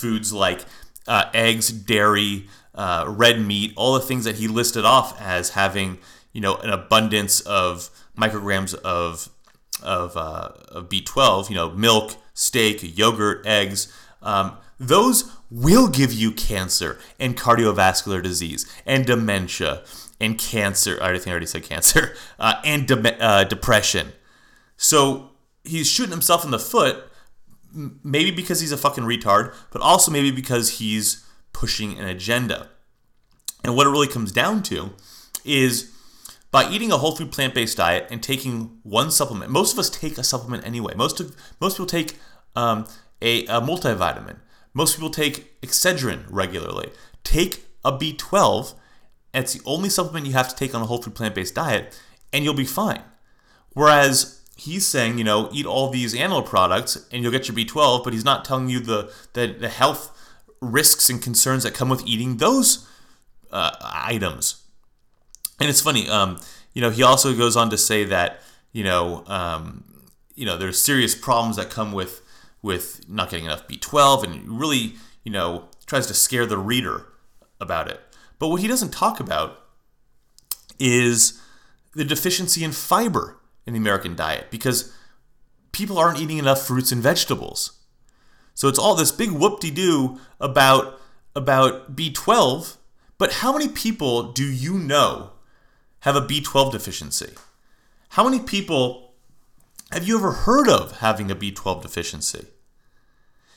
foods 0.01 0.33
like 0.33 0.65
uh, 1.07 1.25
eggs 1.35 1.71
dairy 1.71 2.47
uh, 2.75 3.05
red 3.09 3.41
meat 3.41 3.73
all 3.77 3.95
the 3.95 4.01
things 4.01 4.25
that 4.25 4.37
he 4.37 4.49
listed 4.49 4.85
off 4.85 5.21
as 5.21 5.51
having 5.51 5.99
you 6.33 6.41
know 6.41 6.57
an 6.57 6.71
abundance 6.71 7.41
of 7.41 7.91
micrograms 8.17 8.75
of 8.75 9.29
of, 9.83 10.17
uh, 10.17 10.51
of 10.69 10.89
B12, 10.89 11.49
you 11.49 11.55
know, 11.55 11.71
milk, 11.71 12.17
steak, 12.35 12.97
yogurt, 12.97 13.47
eggs, 13.47 13.93
um, 14.23 14.57
those 14.79 15.31
will 15.51 15.89
give 15.89 16.13
you 16.13 16.33
cancer 16.33 16.99
and 17.19 17.37
cardiovascular 17.37 18.23
disease 18.23 18.71
and 18.87 19.07
dementia 19.07 19.83
and 20.21 20.39
cancer. 20.39 20.99
I 21.03 21.13
think 21.13 21.29
I 21.29 21.31
already 21.31 21.47
said 21.47 21.65
cancer 21.65 22.15
uh, 22.39 22.55
and 22.65 22.87
de- 22.87 23.23
uh, 23.23 23.45
depression. 23.45 24.13
So 24.77 25.31
he's 25.65 25.89
shooting 25.89 26.13
himself 26.13 26.45
in 26.45 26.51
the 26.51 26.59
foot, 26.59 27.10
maybe 27.73 28.31
because 28.31 28.61
he's 28.61 28.73
a 28.73 28.77
fucking 28.77 29.05
retard, 29.05 29.55
but 29.71 29.83
also 29.83 30.11
maybe 30.11 30.31
because 30.31 30.79
he's 30.79 31.25
pushing 31.53 31.99
an 31.99 32.07
agenda. 32.07 32.69
And 33.65 33.77
what 33.77 33.87
it 33.87 33.91
really 33.91 34.09
comes 34.09 34.33
down 34.33 34.63
to 34.65 34.91
is 35.45 35.93
by 36.51 36.69
eating 36.71 36.91
a 36.91 36.99
whole 36.99 37.15
food 37.15 37.31
plant 37.31 37.55
based 37.55 37.77
diet 37.77 38.07
and 38.11 38.23
taking 38.23 38.79
one 38.83 39.11
supplement. 39.11 39.51
Most 39.51 39.73
of 39.73 39.79
us 39.79 39.91
take 39.91 40.19
a 40.19 40.25
supplement 40.25 40.67
anyway. 40.67 40.95
Most 40.95 41.21
of 41.21 41.35
most 41.61 41.75
people 41.75 41.87
take 41.87 42.17
um, 42.57 42.87
a, 43.23 43.45
a 43.47 43.61
multivitamin. 43.61 44.37
Most 44.73 44.97
people 44.97 45.11
take 45.11 45.61
Excedrin 45.61 46.25
regularly. 46.29 46.91
Take 47.25 47.67
a 47.85 47.93
B12. 47.93 48.75
It's 49.33 49.55
the 49.55 49.63
only 49.65 49.89
supplement 49.89 50.27
you 50.27 50.33
have 50.33 50.49
to 50.49 50.57
take 50.57 50.75
on 50.75 50.83
a 50.83 50.87
whole 50.87 51.03
food 51.03 51.15
plant 51.15 51.35
based 51.35 51.55
diet, 51.55 51.99
and 52.33 52.45
you'll 52.45 52.55
be 52.55 52.65
fine. 52.65 53.03
Whereas 53.73 54.40
he's 54.61 54.87
saying, 54.87 55.17
you 55.17 55.25
know, 55.25 55.49
eat 55.53 55.65
all 55.65 55.89
these 55.89 56.15
animal 56.15 56.43
products 56.43 57.07
and 57.11 57.23
you'll 57.23 57.33
get 57.33 57.49
your 57.49 57.57
B12, 57.57 58.05
but 58.05 58.13
he's 58.13 58.25
not 58.25 58.45
telling 58.45 58.69
you 58.69 58.81
the 58.81 59.13
the, 59.33 59.47
the 59.49 59.69
health 59.69 60.17
risks 60.61 61.09
and 61.09 61.23
concerns 61.23 61.63
that 61.63 61.73
come 61.73 61.89
with 61.89 62.07
eating 62.07 62.37
those 62.37 62.87
uh, 63.51 63.71
items. 63.81 64.63
And 65.59 65.69
it's 65.69 65.81
funny, 65.81 66.09
um, 66.09 66.39
you 66.75 66.83
know, 66.83 66.91
he 66.91 67.03
also 67.03 67.35
goes 67.35 67.57
on 67.57 67.71
to 67.71 67.79
say 67.79 68.05
that, 68.05 68.41
you 68.73 68.85
know, 68.85 69.25
um, 69.27 69.85
you 70.35 70.45
know, 70.45 70.57
there's 70.57 70.83
serious 70.83 71.15
problems 71.15 71.57
that 71.57 71.71
come 71.71 71.93
with 71.93 72.23
with 72.63 73.09
not 73.09 73.31
getting 73.31 73.47
enough 73.47 73.67
B12, 73.67 74.25
and 74.25 74.61
really, 74.61 74.95
you 75.25 75.33
know, 75.33 75.69
tries 75.87 76.07
to 76.09 76.15
scare 76.15 76.45
the 76.45 76.59
reader 76.59 77.07
about 77.59 77.89
it. 77.89 78.01
But 78.39 78.49
what 78.49 78.61
he 78.61 78.69
doesn't 78.69 78.93
talk 78.93 79.19
about 79.19 79.59
is 80.79 81.41
the 81.95 82.05
deficiency 82.05 82.63
in 82.63 82.73
fiber 82.73 83.40
in 83.71 83.75
the 83.75 83.89
American 83.89 84.17
diet 84.17 84.51
because 84.51 84.93
people 85.73 85.97
aren't 85.97 86.19
eating 86.19 86.39
enough 86.39 86.67
fruits 86.67 86.91
and 86.91 87.03
vegetables. 87.03 87.79
So 88.55 88.69
it's 88.69 88.79
all 88.79 88.97
this 88.97 89.13
big 89.13 89.31
whoop-de-doo 89.31 90.19
about 90.41 91.01
about 91.37 91.95
B12, 91.95 92.77
but 93.17 93.35
how 93.35 93.53
many 93.53 93.69
people 93.69 94.33
do 94.33 94.43
you 94.43 94.75
know 94.75 95.31
have 96.01 96.17
a 96.17 96.21
B12 96.21 96.73
deficiency? 96.73 97.35
How 98.11 98.25
many 98.25 98.41
people 98.41 99.15
have 99.93 100.07
you 100.07 100.19
ever 100.19 100.33
heard 100.33 100.69
of 100.69 100.99
having 100.99 101.31
a 101.31 101.37
B12 101.37 101.83
deficiency? 101.83 102.47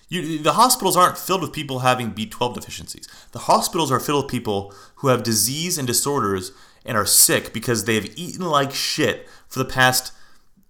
You, 0.10 0.38
the 0.38 0.54
hospitals 0.54 0.96
aren't 0.96 1.18
filled 1.18 1.42
with 1.42 1.52
people 1.52 1.80
having 1.80 2.14
B12 2.14 2.54
deficiencies. 2.54 3.08
The 3.32 3.40
hospitals 3.40 3.92
are 3.92 4.00
filled 4.00 4.26
with 4.26 4.32
people 4.32 4.72
who 4.98 5.08
have 5.08 5.24
disease 5.24 5.80
and 5.80 5.88
disorders 5.88 6.52
and 6.86 6.98
are 6.98 7.06
sick 7.06 7.54
because 7.54 7.86
they 7.86 7.96
have 7.96 8.08
eaten 8.16 8.46
like 8.46 8.72
shit 8.72 9.28
for 9.48 9.60
the 9.60 9.66
past 9.66 10.14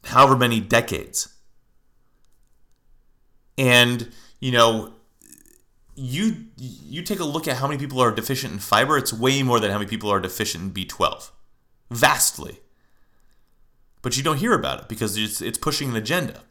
however 0.05 0.37
many 0.37 0.59
decades. 0.59 1.33
And, 3.57 4.11
you 4.39 4.51
know, 4.51 4.93
you 5.95 6.45
you 6.57 7.03
take 7.03 7.19
a 7.19 7.25
look 7.25 7.47
at 7.47 7.57
how 7.57 7.67
many 7.67 7.79
people 7.79 8.01
are 8.01 8.11
deficient 8.11 8.53
in 8.53 8.59
fiber, 8.59 8.97
it's 8.97 9.13
way 9.13 9.43
more 9.43 9.59
than 9.59 9.69
how 9.69 9.77
many 9.77 9.89
people 9.89 10.09
are 10.09 10.19
deficient 10.19 10.63
in 10.63 10.71
B12 10.71 11.29
vastly. 11.93 12.59
But 14.01 14.17
you 14.17 14.23
don't 14.23 14.37
hear 14.37 14.53
about 14.53 14.81
it 14.81 14.89
because 14.89 15.15
it's, 15.17 15.41
it's 15.41 15.57
pushing 15.57 15.89
an 15.89 15.95
agenda. 15.95 16.41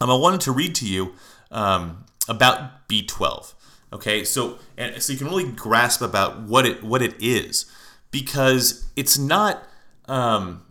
Um, 0.00 0.10
I 0.10 0.14
wanted 0.14 0.40
to 0.42 0.52
read 0.52 0.74
to 0.76 0.86
you 0.86 1.14
um, 1.50 2.04
about 2.28 2.88
B12. 2.88 3.54
Okay, 3.92 4.24
so 4.24 4.58
and 4.76 5.00
so 5.02 5.12
you 5.12 5.18
can 5.18 5.28
really 5.28 5.50
grasp 5.50 6.02
about 6.02 6.42
what 6.42 6.66
it 6.66 6.82
what 6.82 7.02
it 7.02 7.14
is 7.20 7.66
because 8.10 8.88
it's 8.96 9.18
not. 9.18 9.64
Um, 10.06 10.62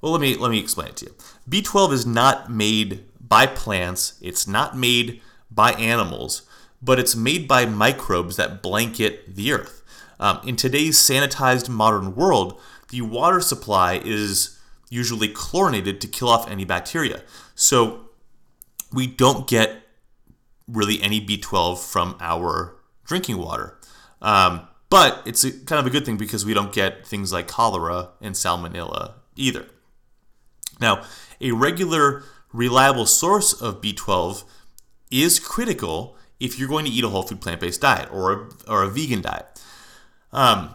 well, 0.00 0.12
let 0.12 0.20
me 0.20 0.36
let 0.36 0.50
me 0.50 0.58
explain 0.58 0.88
it 0.88 0.96
to 0.98 1.06
you. 1.06 1.14
B12 1.48 1.92
is 1.92 2.06
not 2.06 2.50
made 2.50 3.04
by 3.20 3.46
plants. 3.46 4.18
It's 4.20 4.46
not 4.46 4.76
made 4.76 5.20
by 5.50 5.72
animals, 5.72 6.42
but 6.82 6.98
it's 6.98 7.16
made 7.16 7.46
by 7.46 7.66
microbes 7.66 8.36
that 8.36 8.62
blanket 8.62 9.36
the 9.36 9.52
earth. 9.52 9.82
Um, 10.18 10.40
in 10.44 10.56
today's 10.56 10.98
sanitized 10.98 11.68
modern 11.68 12.14
world, 12.14 12.60
the 12.90 13.00
water 13.00 13.40
supply 13.40 14.00
is 14.04 14.58
usually 14.90 15.28
chlorinated 15.28 16.00
to 16.00 16.08
kill 16.08 16.28
off 16.28 16.50
any 16.50 16.64
bacteria. 16.64 17.22
So 17.54 18.10
we 18.92 19.06
don't 19.06 19.46
get 19.48 19.82
really 20.68 21.00
any 21.02 21.24
B12 21.24 21.78
from 21.78 22.16
our 22.20 22.76
drinking 23.04 23.38
water. 23.38 23.78
Um, 24.20 24.68
but 24.90 25.22
it's 25.24 25.44
a, 25.44 25.52
kind 25.52 25.78
of 25.78 25.86
a 25.86 25.90
good 25.90 26.04
thing 26.04 26.16
because 26.16 26.44
we 26.44 26.52
don't 26.52 26.72
get 26.72 27.06
things 27.06 27.32
like 27.32 27.48
cholera 27.48 28.10
and 28.20 28.34
salmonella 28.34 29.14
either. 29.36 29.66
Now, 30.80 31.04
a 31.40 31.52
regular, 31.52 32.24
reliable 32.52 33.06
source 33.06 33.52
of 33.52 33.80
B12 33.80 34.44
is 35.10 35.38
critical 35.38 36.16
if 36.40 36.58
you're 36.58 36.68
going 36.68 36.84
to 36.86 36.90
eat 36.90 37.04
a 37.04 37.08
whole 37.08 37.22
food 37.22 37.40
plant 37.40 37.60
based 37.60 37.80
diet 37.80 38.10
or 38.12 38.32
a, 38.32 38.48
or 38.68 38.82
a 38.82 38.88
vegan 38.88 39.22
diet. 39.22 39.62
Um, 40.32 40.74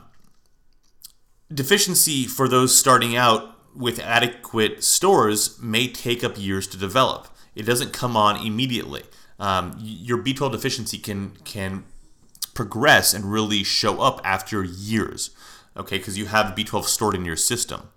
deficiency 1.54 2.26
for 2.26 2.48
those 2.48 2.76
starting 2.76 3.16
out 3.16 3.52
with 3.76 4.00
adequate 4.00 4.84
stores 4.84 5.60
may 5.62 5.88
take 5.88 6.24
up 6.24 6.38
years 6.38 6.68
to 6.68 6.78
develop. 6.78 7.28
It 7.56 7.64
doesn't 7.64 7.94
come 7.94 8.16
on 8.16 8.38
immediately. 8.46 9.04
Um, 9.40 9.76
your 9.78 10.18
B12 10.18 10.54
deficiency 10.54 10.98
can 10.98 11.32
can 11.44 11.84
progress 12.56 13.14
and 13.14 13.32
really 13.32 13.64
show 13.64 14.02
up 14.02 14.20
after 14.24 14.64
years, 14.64 15.30
okay? 15.78 16.00
Because 16.00 16.18
you 16.18 16.26
have 16.26 16.56
B12 16.56 16.86
stored 16.86 17.14
in 17.14 17.26
your 17.26 17.36
system. 17.36 17.90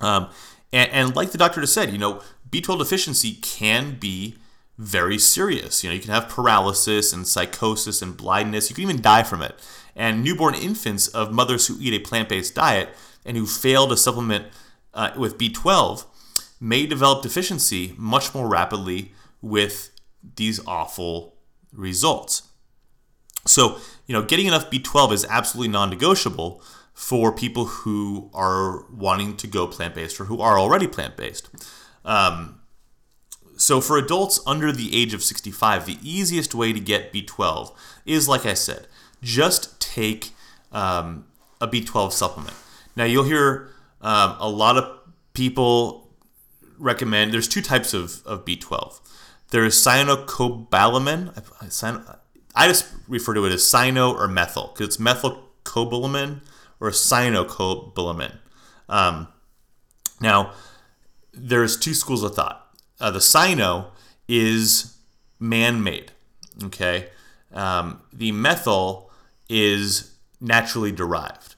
Um, 0.00 0.30
and, 0.72 0.90
and 0.92 1.16
like 1.16 1.32
the 1.32 1.38
doctor 1.38 1.60
just 1.60 1.74
said, 1.74 1.90
you 1.90 1.98
know, 1.98 2.22
B12 2.48 2.78
deficiency 2.78 3.34
can 3.42 3.98
be 3.98 4.36
very 4.78 5.18
serious. 5.18 5.82
You 5.82 5.90
know, 5.90 5.94
you 5.94 6.00
can 6.00 6.12
have 6.12 6.28
paralysis 6.28 7.12
and 7.12 7.26
psychosis 7.26 8.00
and 8.00 8.16
blindness. 8.16 8.70
You 8.70 8.76
can 8.76 8.84
even 8.84 9.02
die 9.02 9.24
from 9.24 9.42
it 9.42 9.56
and 9.94 10.22
newborn 10.22 10.54
infants 10.54 11.08
of 11.08 11.32
mothers 11.32 11.66
who 11.66 11.76
eat 11.80 11.94
a 11.94 11.98
plant 11.98 12.28
based 12.28 12.54
diet 12.54 12.90
and 13.24 13.36
who 13.36 13.46
fail 13.46 13.86
to 13.88 13.96
supplement 13.96 14.46
uh, 14.94 15.10
with 15.16 15.38
B12 15.38 16.04
may 16.60 16.86
develop 16.86 17.22
deficiency 17.22 17.94
much 17.96 18.34
more 18.34 18.48
rapidly 18.48 19.12
with 19.40 19.90
these 20.36 20.64
awful 20.66 21.34
results. 21.72 22.48
So, 23.46 23.78
you 24.06 24.12
know, 24.12 24.22
getting 24.22 24.46
enough 24.46 24.70
B12 24.70 25.12
is 25.12 25.26
absolutely 25.28 25.72
non 25.72 25.90
negotiable 25.90 26.62
for 26.94 27.32
people 27.32 27.66
who 27.66 28.30
are 28.34 28.84
wanting 28.90 29.36
to 29.38 29.46
go 29.46 29.66
plant 29.66 29.94
based 29.94 30.20
or 30.20 30.26
who 30.26 30.40
are 30.40 30.58
already 30.58 30.86
plant 30.86 31.16
based. 31.16 31.48
Um, 32.04 32.60
so, 33.56 33.80
for 33.80 33.96
adults 33.96 34.40
under 34.46 34.72
the 34.72 35.00
age 35.00 35.14
of 35.14 35.22
65, 35.22 35.86
the 35.86 35.98
easiest 36.02 36.54
way 36.54 36.72
to 36.72 36.80
get 36.80 37.12
B12 37.12 37.74
is, 38.04 38.28
like 38.28 38.46
I 38.46 38.54
said, 38.54 38.86
just 39.22 39.80
take 39.80 40.30
um, 40.72 41.26
a 41.60 41.68
B12 41.68 42.12
supplement. 42.12 42.56
Now, 42.96 43.04
you'll 43.04 43.24
hear 43.24 43.70
um, 44.00 44.36
a 44.38 44.48
lot 44.48 44.76
of 44.76 44.98
people 45.32 46.10
recommend 46.78 47.32
there's 47.32 47.48
two 47.48 47.62
types 47.62 47.94
of, 47.94 48.22
of 48.26 48.44
B12. 48.44 49.00
There's 49.50 49.76
cyanocobalamin. 49.76 52.21
I 52.54 52.68
just 52.68 52.86
refer 53.08 53.34
to 53.34 53.44
it 53.46 53.52
as 53.52 53.62
cyano 53.62 54.14
or 54.14 54.28
methyl 54.28 54.72
because 54.72 54.88
it's 54.88 54.96
methylcobalamin 54.98 56.40
or 56.80 56.90
cyanocobalamin. 56.90 58.38
Um, 58.88 59.28
now, 60.20 60.52
there's 61.32 61.76
two 61.76 61.94
schools 61.94 62.22
of 62.22 62.34
thought. 62.34 62.76
Uh, 63.00 63.10
the 63.10 63.18
cyano 63.18 63.86
is 64.28 64.96
man 65.38 65.82
made. 65.82 66.12
Okay. 66.64 67.08
Um, 67.52 68.02
the 68.12 68.32
methyl 68.32 69.10
is 69.48 70.14
naturally 70.40 70.92
derived. 70.92 71.54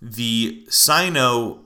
The 0.00 0.64
cyano 0.68 1.60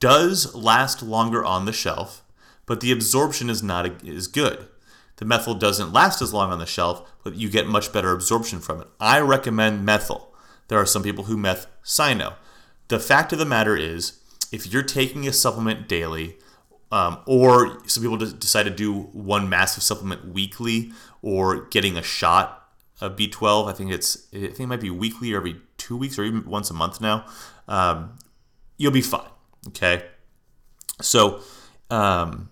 does 0.00 0.54
last 0.54 1.02
longer 1.02 1.44
on 1.44 1.64
the 1.64 1.72
shelf, 1.72 2.24
but 2.66 2.80
the 2.80 2.92
absorption 2.92 3.50
is 3.50 3.62
not 3.62 4.04
as 4.06 4.26
good. 4.26 4.68
The 5.16 5.24
methyl 5.24 5.54
doesn't 5.54 5.92
last 5.92 6.22
as 6.22 6.32
long 6.32 6.52
on 6.52 6.58
the 6.58 6.66
shelf, 6.66 7.08
but 7.28 7.38
you 7.38 7.50
get 7.50 7.66
much 7.66 7.92
better 7.92 8.12
absorption 8.12 8.60
from 8.60 8.80
it. 8.80 8.88
I 8.98 9.20
recommend 9.20 9.84
methyl. 9.84 10.34
There 10.68 10.78
are 10.78 10.86
some 10.86 11.02
people 11.02 11.24
who 11.24 11.36
meth 11.36 11.66
cyano. 11.84 12.34
The 12.88 12.98
fact 12.98 13.32
of 13.32 13.38
the 13.38 13.44
matter 13.44 13.76
is, 13.76 14.20
if 14.50 14.66
you're 14.72 14.82
taking 14.82 15.26
a 15.26 15.32
supplement 15.32 15.88
daily, 15.88 16.36
um, 16.90 17.18
or 17.26 17.86
some 17.86 18.02
people 18.02 18.16
decide 18.16 18.62
to 18.62 18.70
do 18.70 18.94
one 18.94 19.48
massive 19.48 19.82
supplement 19.82 20.32
weekly, 20.32 20.92
or 21.20 21.66
getting 21.66 21.98
a 21.98 22.02
shot 22.02 22.58
of 23.00 23.14
B12. 23.14 23.68
I 23.68 23.72
think 23.72 23.92
it's 23.92 24.26
I 24.32 24.38
think 24.38 24.60
it 24.60 24.66
might 24.66 24.80
be 24.80 24.90
weekly 24.90 25.32
or 25.32 25.36
every 25.36 25.60
two 25.76 25.96
weeks 25.96 26.18
or 26.18 26.24
even 26.24 26.46
once 26.46 26.70
a 26.70 26.74
month 26.74 27.00
now. 27.00 27.26
Um, 27.66 28.16
you'll 28.78 28.90
be 28.92 29.02
fine. 29.02 29.28
Okay, 29.68 30.04
so 31.02 31.40
um, 31.90 32.48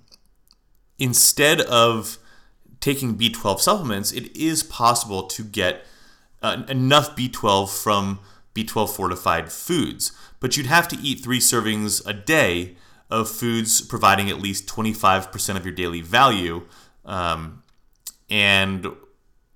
instead 0.98 1.62
of 1.62 2.18
taking 2.86 3.18
B12 3.18 3.58
supplements, 3.58 4.12
it 4.12 4.34
is 4.36 4.62
possible 4.62 5.24
to 5.24 5.42
get 5.42 5.84
uh, 6.40 6.62
enough 6.68 7.16
B12 7.16 7.82
from 7.82 8.20
B12 8.54 8.94
fortified 8.94 9.50
foods, 9.50 10.12
but 10.38 10.56
you'd 10.56 10.66
have 10.66 10.86
to 10.88 10.96
eat 10.98 11.18
three 11.20 11.40
servings 11.40 12.00
a 12.06 12.12
day 12.12 12.76
of 13.10 13.28
foods 13.28 13.80
providing 13.80 14.30
at 14.30 14.38
least 14.38 14.68
25% 14.68 15.56
of 15.56 15.66
your 15.66 15.74
daily 15.74 16.00
value. 16.00 16.62
Um, 17.04 17.64
and, 18.30 18.86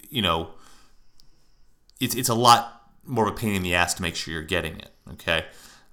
you 0.08 0.22
know, 0.22 0.50
it's, 2.00 2.16
it's 2.16 2.28
a 2.28 2.34
lot 2.34 2.82
more 3.04 3.28
of 3.28 3.32
a 3.32 3.36
pain 3.36 3.54
in 3.54 3.62
the 3.62 3.76
ass 3.76 3.94
to 3.94 4.02
make 4.02 4.16
sure 4.16 4.34
you're 4.34 4.42
getting 4.42 4.76
it. 4.76 4.90
Okay. 5.12 5.44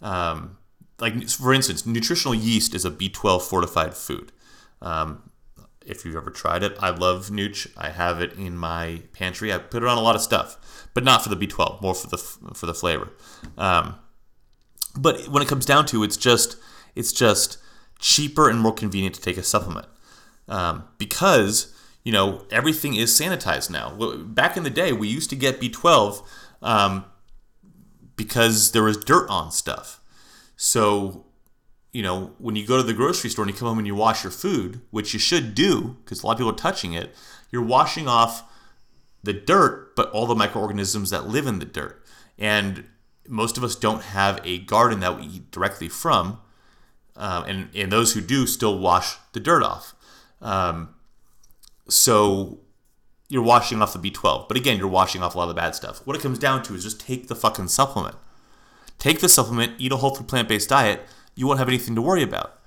Um, 0.01 0.57
like, 0.99 1.29
for 1.29 1.53
instance, 1.53 1.85
nutritional 1.85 2.33
yeast 2.33 2.73
is 2.73 2.83
a 2.83 2.89
B12 2.89 3.43
fortified 3.43 3.93
food. 3.93 4.31
Um, 4.81 5.29
if 5.87 6.05
you've 6.05 6.15
ever 6.15 6.29
tried 6.29 6.63
it. 6.63 6.75
I 6.79 6.89
love 6.89 7.29
Nooch. 7.29 7.67
I 7.77 7.89
have 7.89 8.21
it 8.21 8.33
in 8.33 8.57
my 8.57 9.01
pantry. 9.13 9.53
I 9.53 9.57
put 9.57 9.83
it 9.83 9.89
on 9.89 9.97
a 9.97 10.01
lot 10.01 10.15
of 10.15 10.21
stuff, 10.21 10.89
but 10.93 11.03
not 11.03 11.23
for 11.23 11.29
the 11.29 11.35
B12, 11.35 11.81
more 11.81 11.95
for 11.95 12.07
the 12.07 12.17
for 12.17 12.65
the 12.65 12.73
flavor. 12.73 13.09
Um, 13.57 13.95
but 14.95 15.27
when 15.27 15.41
it 15.41 15.47
comes 15.47 15.65
down 15.65 15.85
to, 15.87 16.03
it's 16.03 16.17
just 16.17 16.57
it's 16.95 17.11
just 17.11 17.57
cheaper 17.99 18.49
and 18.49 18.59
more 18.59 18.73
convenient 18.73 19.15
to 19.15 19.21
take 19.21 19.37
a 19.37 19.43
supplement 19.43 19.87
um, 20.47 20.83
because 20.97 21.73
you 22.03 22.11
know 22.11 22.45
everything 22.51 22.95
is 22.95 23.11
sanitized 23.11 23.69
now. 23.69 23.95
Back 24.23 24.57
in 24.57 24.63
the 24.63 24.69
day, 24.69 24.91
we 24.93 25.07
used 25.07 25.29
to 25.29 25.35
get 25.35 25.61
B12 25.61 26.25
um, 26.61 27.05
because 28.15 28.71
there 28.71 28.83
was 28.83 28.97
dirt 28.97 29.29
on 29.29 29.51
stuff. 29.51 30.01
So 30.55 31.26
you 31.97 32.03
know, 32.03 32.31
when 32.37 32.55
you 32.55 32.63
go 32.63 32.77
to 32.77 32.83
the 32.83 32.93
grocery 32.93 33.27
store 33.27 33.43
and 33.43 33.51
you 33.51 33.57
come 33.57 33.67
home 33.67 33.79
and 33.79 33.87
you 33.87 33.95
wash 33.95 34.23
your 34.23 34.29
food, 34.29 34.81
which 34.91 35.13
you 35.13 35.19
should 35.19 35.55
do 35.55 35.97
because 36.03 36.21
a 36.21 36.27
lot 36.27 36.33
of 36.33 36.37
people 36.37 36.51
are 36.51 36.55
touching 36.55 36.93
it, 36.93 37.15
you're 37.49 37.63
washing 37.63 38.07
off 38.07 38.43
the 39.23 39.33
dirt, 39.33 39.95
but 39.95 40.07
all 40.11 40.27
the 40.27 40.35
microorganisms 40.35 41.09
that 41.09 41.27
live 41.27 41.47
in 41.47 41.57
the 41.57 41.65
dirt. 41.65 42.05
And 42.37 42.83
most 43.27 43.57
of 43.57 43.63
us 43.63 43.75
don't 43.75 44.03
have 44.03 44.39
a 44.43 44.59
garden 44.59 44.99
that 44.99 45.17
we 45.19 45.25
eat 45.25 45.49
directly 45.49 45.89
from. 45.89 46.39
Um, 47.15 47.45
and, 47.45 47.69
and 47.73 47.91
those 47.91 48.13
who 48.13 48.21
do 48.21 48.45
still 48.45 48.77
wash 48.77 49.15
the 49.33 49.39
dirt 49.39 49.63
off. 49.63 49.95
Um, 50.39 50.93
so 51.89 52.59
you're 53.27 53.41
washing 53.41 53.81
off 53.81 53.99
the 53.99 54.11
B12. 54.11 54.47
But 54.47 54.55
again, 54.55 54.77
you're 54.77 54.87
washing 54.87 55.23
off 55.23 55.33
a 55.33 55.39
lot 55.39 55.45
of 55.45 55.55
the 55.55 55.59
bad 55.59 55.73
stuff. 55.73 56.05
What 56.05 56.15
it 56.15 56.21
comes 56.21 56.37
down 56.37 56.61
to 56.61 56.75
is 56.75 56.83
just 56.83 56.99
take 56.99 57.27
the 57.27 57.35
fucking 57.35 57.69
supplement. 57.69 58.17
Take 58.99 59.19
the 59.19 59.27
supplement, 59.27 59.73
eat 59.79 59.91
a 59.91 59.97
whole 59.97 60.13
food 60.13 60.27
plant 60.27 60.47
based 60.47 60.69
diet, 60.69 61.01
you 61.37 61.47
won't 61.47 61.59
have 61.59 61.69
anything 61.69 61.95
to 61.95 62.01
worry 62.01 62.23
about. 62.23 62.59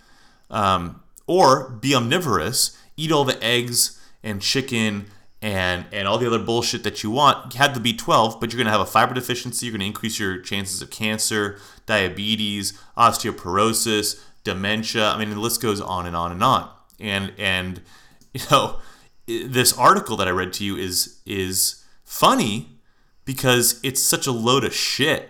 Um, 0.49 1.03
or 1.27 1.71
be 1.71 1.95
omnivorous, 1.95 2.79
eat 2.97 3.13
all 3.13 3.25
the 3.25 3.43
eggs 3.43 4.01
and 4.23 4.41
chicken 4.41 5.07
and 5.43 5.87
and 5.93 6.07
all 6.07 6.19
the 6.19 6.27
other 6.27 6.39
bullshit 6.39 6.85
that 6.85 7.03
you 7.03 7.11
want. 7.11 7.55
Have 7.55 7.81
the 7.81 7.93
B12, 7.93 8.41
but 8.41 8.53
you're 8.53 8.59
gonna 8.59 8.71
have 8.71 8.81
a 8.81 8.87
fiber 8.87 9.15
deficiency. 9.15 9.67
You're 9.67 9.73
gonna 9.73 9.85
increase 9.85 10.19
your 10.19 10.39
chances 10.39 10.81
of 10.83 10.91
cancer, 10.91 11.59
diabetes, 11.87 12.79
osteoporosis, 12.97 14.23
dementia. 14.45 15.11
I 15.11 15.19
mean, 15.19 15.31
the 15.31 15.39
list 15.39 15.61
goes 15.61 15.81
on 15.81 16.07
and 16.07 16.17
on 16.17 16.33
and 16.33 16.43
on. 16.43 16.71
And 16.99 17.33
and 17.39 17.81
you 18.33 18.41
know, 18.51 18.79
this 19.27 19.77
article 19.77 20.17
that 20.17 20.29
I 20.29 20.33
read 20.33 20.53
to 20.55 20.65
you 20.65 20.77
is 20.77 21.21
is 21.27 21.85
funny 22.05 22.81
because 23.25 23.81
it's 23.83 24.03
such 24.03 24.27
a 24.27 24.33
load 24.33 24.65
of 24.65 24.75
shit. 24.75 25.29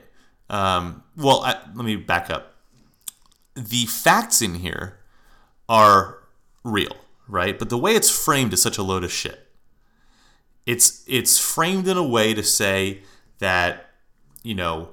Um, 0.49 1.05
well, 1.17 1.43
I, 1.43 1.59
let 1.75 1.85
me 1.85 1.97
back 1.97 2.29
up 2.31 2.50
the 3.55 3.87
facts 3.87 4.43
in 4.43 4.57
here 4.57 4.99
are 5.69 6.19
real, 6.65 6.97
right? 7.29 7.59
But 7.59 7.71
the 7.71 7.79
way 7.79 7.95
it's 7.95 8.11
framed 8.11 8.53
is 8.53 8.63
such 8.63 8.79
a 8.79 8.83
load 8.83 9.05
of 9.05 9.13
shit. 9.13 9.47
It's 10.67 11.05
it's 11.07 11.39
framed 11.39 11.89
in 11.89 11.97
a 11.97 12.07
way 12.07 12.35
to 12.35 12.43
say 12.43 13.03
that 13.39 13.91
you 14.43 14.55
know 14.55 14.91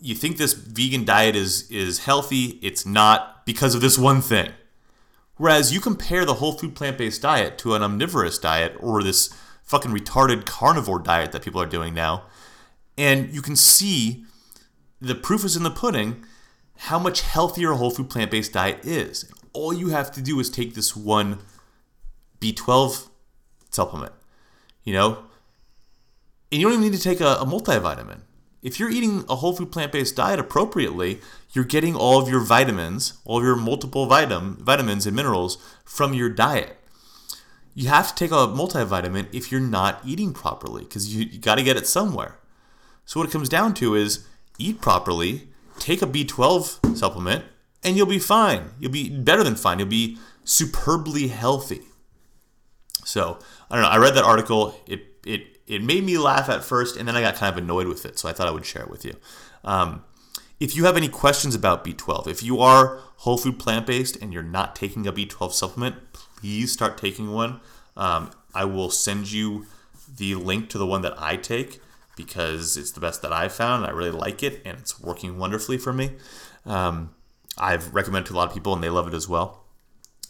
you 0.00 0.14
think 0.14 0.36
this 0.36 0.52
vegan 0.52 1.04
diet 1.04 1.36
is 1.36 1.70
is 1.70 2.00
healthy, 2.00 2.58
it's 2.62 2.86
not 2.86 3.44
because 3.44 3.74
of 3.74 3.80
this 3.80 3.98
one 3.98 4.20
thing. 4.20 4.52
Whereas 5.36 5.72
you 5.72 5.80
compare 5.80 6.24
the 6.24 6.34
whole 6.34 6.52
food 6.52 6.74
plant-based 6.74 7.20
diet 7.20 7.58
to 7.58 7.74
an 7.74 7.82
omnivorous 7.82 8.38
diet 8.38 8.74
or 8.80 9.02
this 9.02 9.28
fucking 9.62 9.90
retarded 9.90 10.46
carnivore 10.46 10.98
diet 10.98 11.32
that 11.32 11.42
people 11.42 11.60
are 11.60 11.66
doing 11.66 11.92
now, 11.92 12.24
and 12.96 13.32
you 13.34 13.42
can 13.42 13.56
see 13.56 14.24
the 15.00 15.14
proof 15.14 15.44
is 15.44 15.56
in 15.56 15.62
the 15.62 15.70
pudding 15.70 16.24
how 16.76 16.98
much 16.98 17.22
healthier 17.22 17.72
a 17.72 17.76
whole 17.76 17.90
food 17.90 18.10
plant 18.10 18.30
based 18.30 18.52
diet 18.52 18.84
is. 18.84 19.30
All 19.52 19.72
you 19.72 19.88
have 19.88 20.12
to 20.12 20.22
do 20.22 20.38
is 20.38 20.50
take 20.50 20.74
this 20.74 20.94
one 20.94 21.38
B12 22.40 23.08
supplement, 23.70 24.12
you 24.84 24.92
know, 24.92 25.24
and 26.52 26.60
you 26.60 26.66
don't 26.66 26.78
even 26.78 26.90
need 26.90 26.96
to 26.96 27.02
take 27.02 27.20
a, 27.20 27.36
a 27.36 27.46
multivitamin. 27.46 28.20
If 28.62 28.80
you're 28.80 28.90
eating 28.90 29.24
a 29.28 29.36
whole 29.36 29.54
food 29.54 29.70
plant 29.70 29.92
based 29.92 30.16
diet 30.16 30.40
appropriately, 30.40 31.20
you're 31.52 31.64
getting 31.64 31.94
all 31.94 32.20
of 32.20 32.28
your 32.28 32.40
vitamins, 32.40 33.14
all 33.24 33.38
of 33.38 33.44
your 33.44 33.56
multiple 33.56 34.06
vitam- 34.06 34.58
vitamins 34.58 35.06
and 35.06 35.14
minerals 35.14 35.58
from 35.84 36.14
your 36.14 36.28
diet. 36.28 36.76
You 37.74 37.88
have 37.88 38.08
to 38.08 38.14
take 38.14 38.30
a 38.30 38.46
multivitamin 38.46 39.28
if 39.32 39.52
you're 39.52 39.60
not 39.60 40.00
eating 40.04 40.32
properly 40.32 40.84
because 40.84 41.14
you, 41.14 41.26
you 41.26 41.38
got 41.38 41.56
to 41.56 41.62
get 41.62 41.76
it 41.76 41.86
somewhere. 41.86 42.38
So, 43.04 43.20
what 43.20 43.28
it 43.28 43.32
comes 43.32 43.48
down 43.48 43.74
to 43.74 43.94
is 43.94 44.26
eat 44.58 44.80
properly, 44.80 45.48
take 45.78 46.02
a 46.02 46.06
B12 46.06 46.96
supplement 46.96 47.44
and 47.82 47.96
you'll 47.96 48.06
be 48.06 48.18
fine. 48.18 48.70
You'll 48.80 48.92
be 48.92 49.08
better 49.08 49.44
than 49.44 49.54
fine. 49.54 49.78
You'll 49.78 49.88
be 49.88 50.18
superbly 50.44 51.28
healthy. 51.28 51.82
So, 53.04 53.38
I 53.70 53.76
don't 53.76 53.84
know. 53.84 53.90
I 53.90 53.98
read 53.98 54.14
that 54.14 54.24
article. 54.24 54.74
It, 54.86 55.04
it, 55.24 55.60
it 55.66 55.82
made 55.82 56.04
me 56.04 56.18
laugh 56.18 56.48
at 56.48 56.64
first, 56.64 56.96
and 56.96 57.06
then 57.06 57.14
I 57.14 57.20
got 57.20 57.36
kind 57.36 57.52
of 57.52 57.62
annoyed 57.62 57.86
with 57.86 58.04
it. 58.04 58.18
So, 58.18 58.28
I 58.28 58.32
thought 58.32 58.48
I 58.48 58.50
would 58.50 58.66
share 58.66 58.82
it 58.82 58.90
with 58.90 59.04
you. 59.04 59.14
Um, 59.62 60.02
if 60.58 60.74
you 60.74 60.84
have 60.86 60.96
any 60.96 61.08
questions 61.08 61.54
about 61.54 61.84
B12, 61.84 62.26
if 62.26 62.42
you 62.42 62.60
are 62.60 62.98
whole 63.18 63.36
food 63.36 63.58
plant 63.58 63.86
based 63.86 64.16
and 64.16 64.32
you're 64.32 64.42
not 64.42 64.74
taking 64.74 65.06
a 65.06 65.12
B12 65.12 65.52
supplement, 65.52 65.96
please 66.12 66.72
start 66.72 66.98
taking 66.98 67.30
one. 67.30 67.60
Um, 67.96 68.30
I 68.54 68.64
will 68.64 68.90
send 68.90 69.30
you 69.30 69.66
the 70.16 70.34
link 70.34 70.70
to 70.70 70.78
the 70.78 70.86
one 70.86 71.02
that 71.02 71.14
I 71.20 71.36
take 71.36 71.80
because 72.16 72.76
it's 72.76 72.90
the 72.90 73.00
best 73.00 73.22
that 73.22 73.32
I've 73.32 73.52
found. 73.52 73.86
I 73.86 73.90
really 73.90 74.10
like 74.10 74.42
it, 74.42 74.60
and 74.64 74.78
it's 74.78 75.00
working 75.00 75.38
wonderfully 75.38 75.78
for 75.78 75.92
me. 75.92 76.12
Um, 76.64 77.14
I've 77.58 77.94
recommended 77.94 78.28
to 78.28 78.34
a 78.34 78.36
lot 78.36 78.48
of 78.48 78.54
people, 78.54 78.72
and 78.74 78.82
they 78.82 78.90
love 78.90 79.06
it 79.06 79.14
as 79.14 79.28
well. 79.28 79.64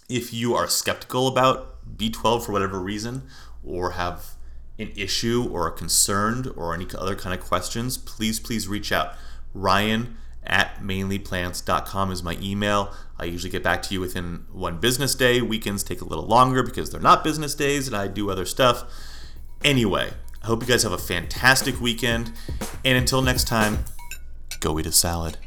If 0.08 0.32
you 0.32 0.54
are 0.54 0.68
skeptical 0.68 1.26
about 1.26 1.96
B12 1.96 2.46
for 2.46 2.52
whatever 2.52 2.80
reason, 2.80 3.22
or 3.64 3.92
have 3.92 4.36
an 4.78 4.92
issue 4.94 5.48
or 5.50 5.66
a 5.66 5.72
concern 5.72 6.52
or 6.56 6.74
any 6.74 6.86
other 6.96 7.16
kind 7.16 7.38
of 7.38 7.44
questions, 7.44 7.96
please, 7.96 8.38
please 8.38 8.68
reach 8.68 8.92
out. 8.92 9.14
Ryan 9.54 10.16
at 10.44 10.80
mainlyplants.com 10.80 12.12
is 12.12 12.22
my 12.22 12.38
email. 12.40 12.92
I 13.18 13.24
usually 13.24 13.50
get 13.50 13.62
back 13.62 13.82
to 13.82 13.94
you 13.94 14.00
within 14.00 14.44
one 14.52 14.78
business 14.78 15.14
day. 15.14 15.40
Weekends 15.40 15.82
take 15.82 16.00
a 16.00 16.04
little 16.04 16.26
longer 16.26 16.62
because 16.62 16.90
they're 16.90 17.00
not 17.00 17.24
business 17.24 17.54
days 17.54 17.86
and 17.86 17.96
I 17.96 18.06
do 18.06 18.30
other 18.30 18.44
stuff. 18.44 18.84
Anyway, 19.64 20.10
I 20.46 20.48
hope 20.48 20.62
you 20.62 20.68
guys 20.68 20.84
have 20.84 20.92
a 20.92 20.98
fantastic 20.98 21.80
weekend. 21.80 22.30
And 22.84 22.96
until 22.96 23.20
next 23.20 23.48
time, 23.48 23.84
go 24.60 24.78
eat 24.78 24.86
a 24.86 24.92
salad. 24.92 25.38